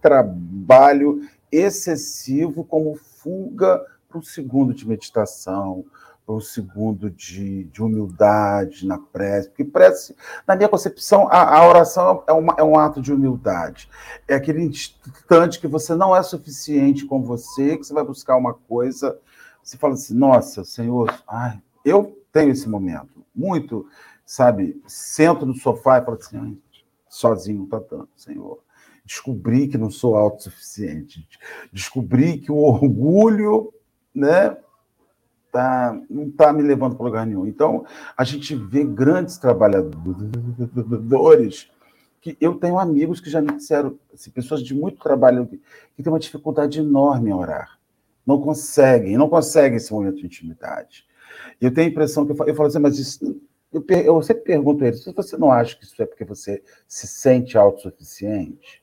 [0.00, 5.84] trabalho excessivo como fuga para o segundo de meditação,
[6.26, 10.14] o segundo de, de humildade na prece, porque prece,
[10.46, 13.88] na minha concepção, a, a oração é, uma, é um ato de humildade.
[14.28, 18.54] É aquele instante que você não é suficiente com você, que você vai buscar uma
[18.54, 19.18] coisa,
[19.62, 23.86] você fala assim, nossa, Senhor, ai, eu tenho esse momento, muito,
[24.24, 26.60] sabe, sento no sofá e falo assim,
[27.08, 28.58] sozinho está dando, Senhor.
[29.04, 31.28] Descobri que não sou autossuficiente,
[31.72, 33.74] descobri que o orgulho,
[34.14, 34.56] né,
[35.52, 37.46] tá, não está me levando para lugar nenhum.
[37.46, 37.84] Então,
[38.16, 41.70] a gente vê grandes trabalhadores
[42.20, 45.60] que eu tenho amigos que já me disseram, assim, pessoas de muito trabalho que,
[46.02, 47.78] têm uma dificuldade enorme em orar.
[48.26, 51.04] Não conseguem, não conseguem esse momento de intimidade.
[51.60, 53.40] Eu tenho a impressão que eu falo, eu falo assim, mas isso,
[53.72, 57.06] eu, eu sempre pergunto a eles, você não acha que isso é porque você se
[57.06, 58.82] sente autossuficiente?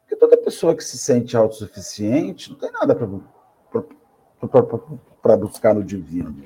[0.00, 3.06] Porque toda pessoa que se sente autossuficiente não tem nada para
[5.24, 6.36] para buscar no divino.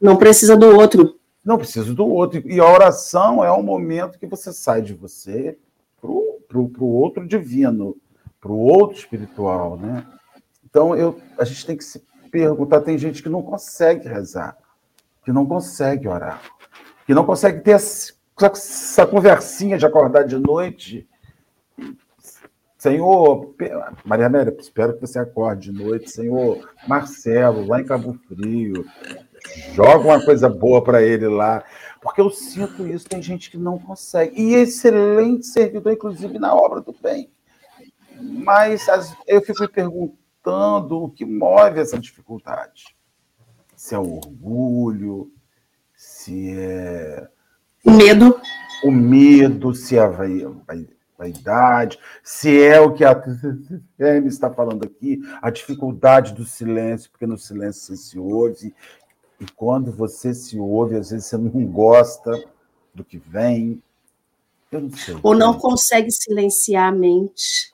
[0.00, 1.18] Não precisa do outro.
[1.44, 2.40] Não precisa do outro.
[2.48, 5.58] E a oração é um momento que você sai de você
[6.00, 7.96] para o outro divino,
[8.40, 10.06] para o outro espiritual, né?
[10.64, 14.56] Então, eu, a gente tem que se perguntar, tem gente que não consegue rezar,
[15.24, 16.40] que não consegue orar,
[17.06, 21.08] que não consegue ter essa, essa conversinha de acordar de noite
[22.78, 23.56] Senhor,
[24.04, 26.12] Maria Amélia, espero que você acorde de noite.
[26.12, 28.86] Senhor, Marcelo, lá em Cabo Frio,
[29.74, 31.64] joga uma coisa boa para ele lá.
[32.00, 34.40] Porque eu sinto isso, tem gente que não consegue.
[34.40, 37.28] E excelente servidor, inclusive, na obra do bem.
[38.20, 38.86] Mas
[39.26, 42.96] eu fico me perguntando o que move essa dificuldade.
[43.74, 45.32] Se é o orgulho,
[45.96, 47.28] se é.
[47.84, 48.40] O medo.
[48.84, 50.08] O medo, se é a
[51.18, 53.14] vaidade, se é o que a
[53.98, 58.72] Temi está falando aqui, a dificuldade do silêncio, porque no silêncio você se ouve,
[59.40, 62.32] e quando você se ouve, às vezes você não gosta
[62.94, 63.82] do que vem.
[64.70, 65.16] Eu não sei.
[65.22, 67.72] Ou não consegue silenciar a mente.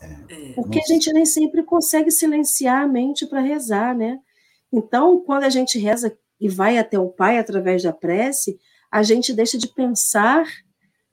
[0.00, 4.18] É, porque a gente nem sempre consegue silenciar a mente para rezar, né?
[4.72, 8.58] Então, quando a gente reza e vai até o Pai através da prece,
[8.90, 10.44] a gente deixa de pensar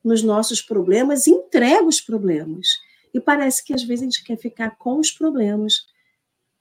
[0.06, 2.68] nos nossos problemas entrega os problemas.
[3.12, 5.88] E parece que às vezes a gente quer ficar com os problemas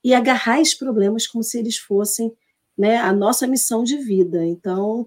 [0.02, 2.34] e agarrar esses problemas como se eles fossem
[2.76, 4.44] né, a nossa missão de vida.
[4.44, 5.06] Então,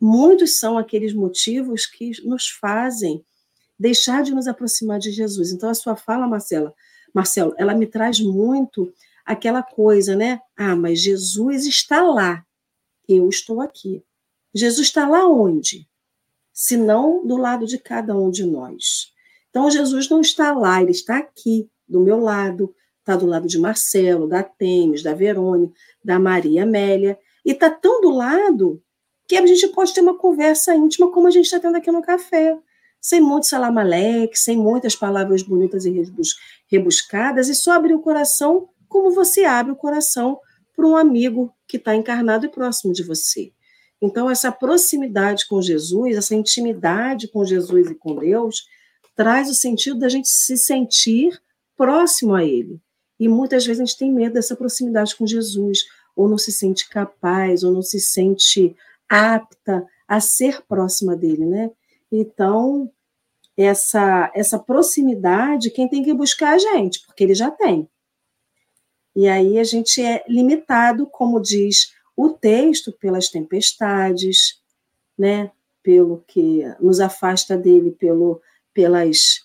[0.00, 3.24] muitos são aqueles motivos que nos fazem
[3.78, 5.52] deixar de nos aproximar de Jesus.
[5.52, 6.74] Então, a sua fala, Marcela,
[7.14, 8.92] Marcelo, ela me traz muito
[9.24, 10.40] aquela coisa, né?
[10.56, 12.44] Ah, mas Jesus está lá,
[13.08, 14.02] eu estou aqui.
[14.54, 15.86] Jesus está lá onde?
[16.56, 19.12] Se não do lado de cada um de nós.
[19.50, 23.58] Então, Jesus não está lá, ele está aqui, do meu lado, está do lado de
[23.58, 28.82] Marcelo, da Temes, da Verônica, da Maria Amélia, e está tão do lado
[29.28, 32.00] que a gente pode ter uma conversa íntima como a gente está tendo aqui no
[32.00, 32.58] café,
[33.02, 36.02] sem muito salamaleque, sem muitas palavras bonitas e
[36.66, 40.40] rebuscadas, e só abrir o coração como você abre o coração
[40.74, 43.52] para um amigo que está encarnado e próximo de você.
[44.00, 48.66] Então, essa proximidade com Jesus, essa intimidade com Jesus e com Deus,
[49.14, 51.40] traz o sentido da gente se sentir
[51.76, 52.80] próximo a Ele.
[53.18, 55.84] E muitas vezes a gente tem medo dessa proximidade com Jesus,
[56.14, 58.76] ou não se sente capaz, ou não se sente
[59.08, 61.70] apta a ser próxima dele, né?
[62.12, 62.90] Então,
[63.56, 67.88] essa, essa proximidade, quem tem que buscar é a gente, porque ele já tem.
[69.14, 74.60] E aí a gente é limitado, como diz o texto, pelas tempestades,
[75.18, 75.50] né?
[75.82, 78.40] Pelo que nos afasta dele, pelo
[78.76, 79.40] pelas,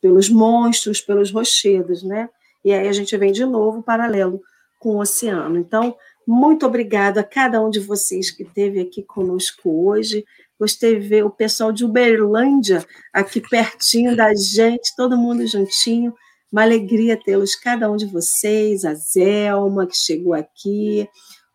[0.00, 2.30] pelos monstros, pelos rochedos, né?
[2.64, 4.40] E aí a gente vem de novo paralelo
[4.78, 5.58] com o oceano.
[5.58, 5.94] Então,
[6.26, 10.24] muito obrigada a cada um de vocês que esteve aqui conosco hoje.
[10.58, 16.14] Gostei de ver o pessoal de Uberlândia aqui pertinho da gente, todo mundo juntinho.
[16.50, 21.08] Uma alegria tê-los, cada um de vocês, a Zelma, que chegou aqui,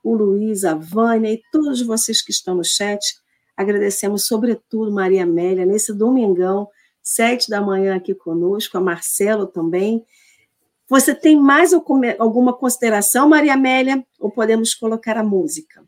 [0.05, 3.03] o Luiz, a Vânia e todos vocês que estão no chat.
[3.57, 6.67] Agradecemos, sobretudo, Maria Amélia, nesse domingão,
[7.01, 10.05] sete da manhã aqui conosco, a Marcelo também.
[10.87, 15.83] Você tem mais alguma consideração, Maria Amélia, ou podemos colocar a música?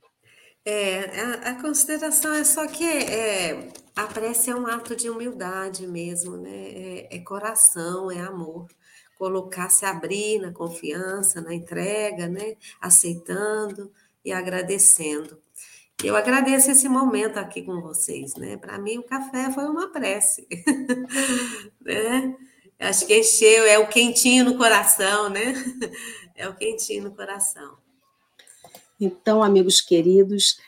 [0.66, 5.86] É, a, a consideração é só que é, a prece é um ato de humildade
[5.86, 6.50] mesmo, né?
[6.50, 8.68] É, é coração, é amor.
[9.18, 12.56] Colocar, se abrir na confiança, na entrega, né?
[12.82, 13.92] Aceitando
[14.28, 15.42] e agradecendo.
[16.04, 18.58] Eu agradeço esse momento aqui com vocês, né?
[18.58, 20.46] Para mim, o café foi uma prece,
[21.82, 22.36] né?
[22.78, 25.54] Acho que encheu, é o quentinho no coração, né?
[26.36, 27.78] É o quentinho no coração.
[29.00, 30.60] Então, amigos queridos,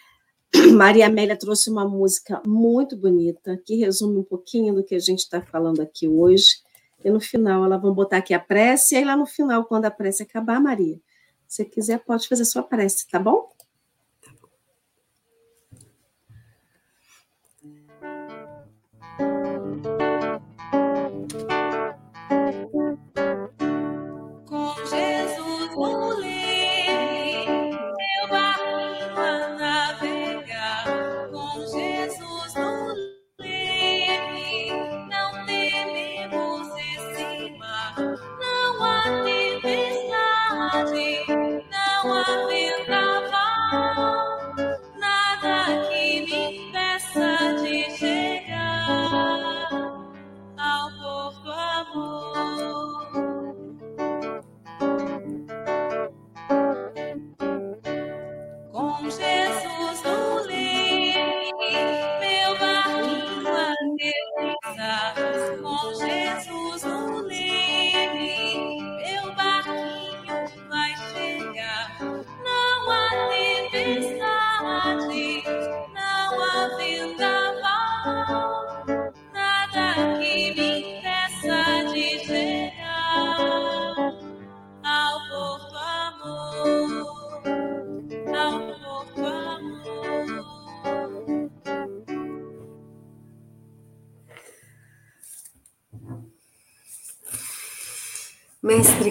[0.74, 5.20] Maria Amélia trouxe uma música muito bonita, que resume um pouquinho do que a gente
[5.20, 6.62] está falando aqui hoje.
[7.04, 9.86] E no final, ela vai botar aqui a prece, e aí lá no final, quando
[9.86, 11.00] a prece acabar, Maria,
[11.50, 13.50] se quiser, pode fazer sua prece, tá bom?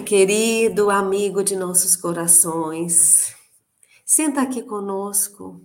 [0.09, 3.35] Querido, amigo de nossos corações,
[4.03, 5.63] senta aqui conosco,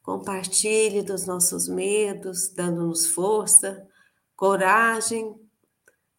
[0.00, 3.84] compartilhe dos nossos medos, dando-nos força,
[4.36, 5.34] coragem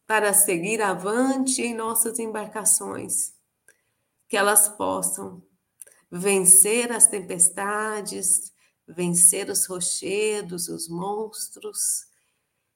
[0.06, 3.32] para seguir avante em nossas embarcações,
[4.28, 5.42] que elas possam
[6.10, 8.52] vencer as tempestades,
[8.86, 12.08] vencer os rochedos, os monstros,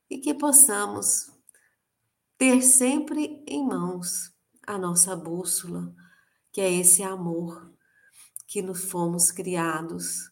[0.08, 1.30] e que possamos
[2.38, 4.37] ter sempre em mãos
[4.68, 5.90] a nossa bússola,
[6.52, 7.72] que é esse amor
[8.46, 10.30] que nos fomos criados.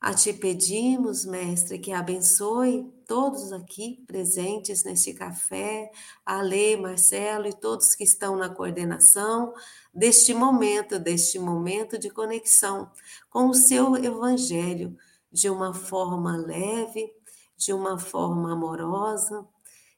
[0.00, 5.92] A ti pedimos, Mestre, que abençoe todos aqui presentes neste café,
[6.26, 9.54] a Lê, Marcelo e todos que estão na coordenação
[9.94, 12.90] deste momento, deste momento de conexão
[13.30, 14.96] com o seu Evangelho,
[15.30, 17.12] de uma forma leve,
[17.56, 19.46] de uma forma amorosa,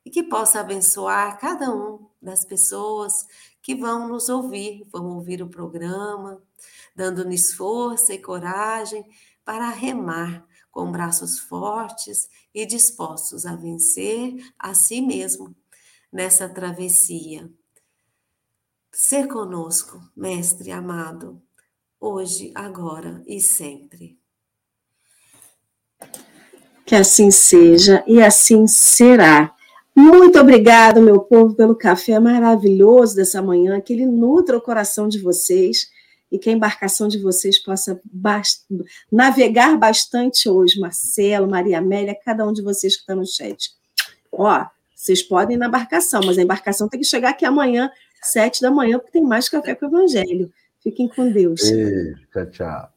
[0.04, 3.26] e que possa abençoar cada um das pessoas
[3.64, 6.38] que vão nos ouvir, vão ouvir o programa,
[6.94, 9.02] dando-nos força e coragem
[9.42, 15.56] para remar com braços fortes e dispostos a vencer a si mesmo
[16.12, 17.50] nessa travessia.
[18.92, 21.40] Ser conosco, Mestre amado,
[21.98, 24.18] hoje, agora e sempre.
[26.84, 29.53] Que assim seja e assim será.
[29.94, 35.20] Muito obrigado, meu povo, pelo café maravilhoso dessa manhã, que ele nutra o coração de
[35.20, 35.88] vocês
[36.32, 38.64] e que a embarcação de vocês possa bast
[39.10, 40.80] navegar bastante hoje.
[40.80, 43.70] Marcelo, Maria Amélia, cada um de vocês que está no chat.
[44.32, 47.88] Ó, vocês podem ir na embarcação, mas a embarcação tem que chegar aqui amanhã,
[48.20, 50.52] sete da manhã, porque tem mais café com o Evangelho.
[50.82, 51.70] Fiquem com Deus.
[51.70, 52.94] Beijo, tchau, tchau.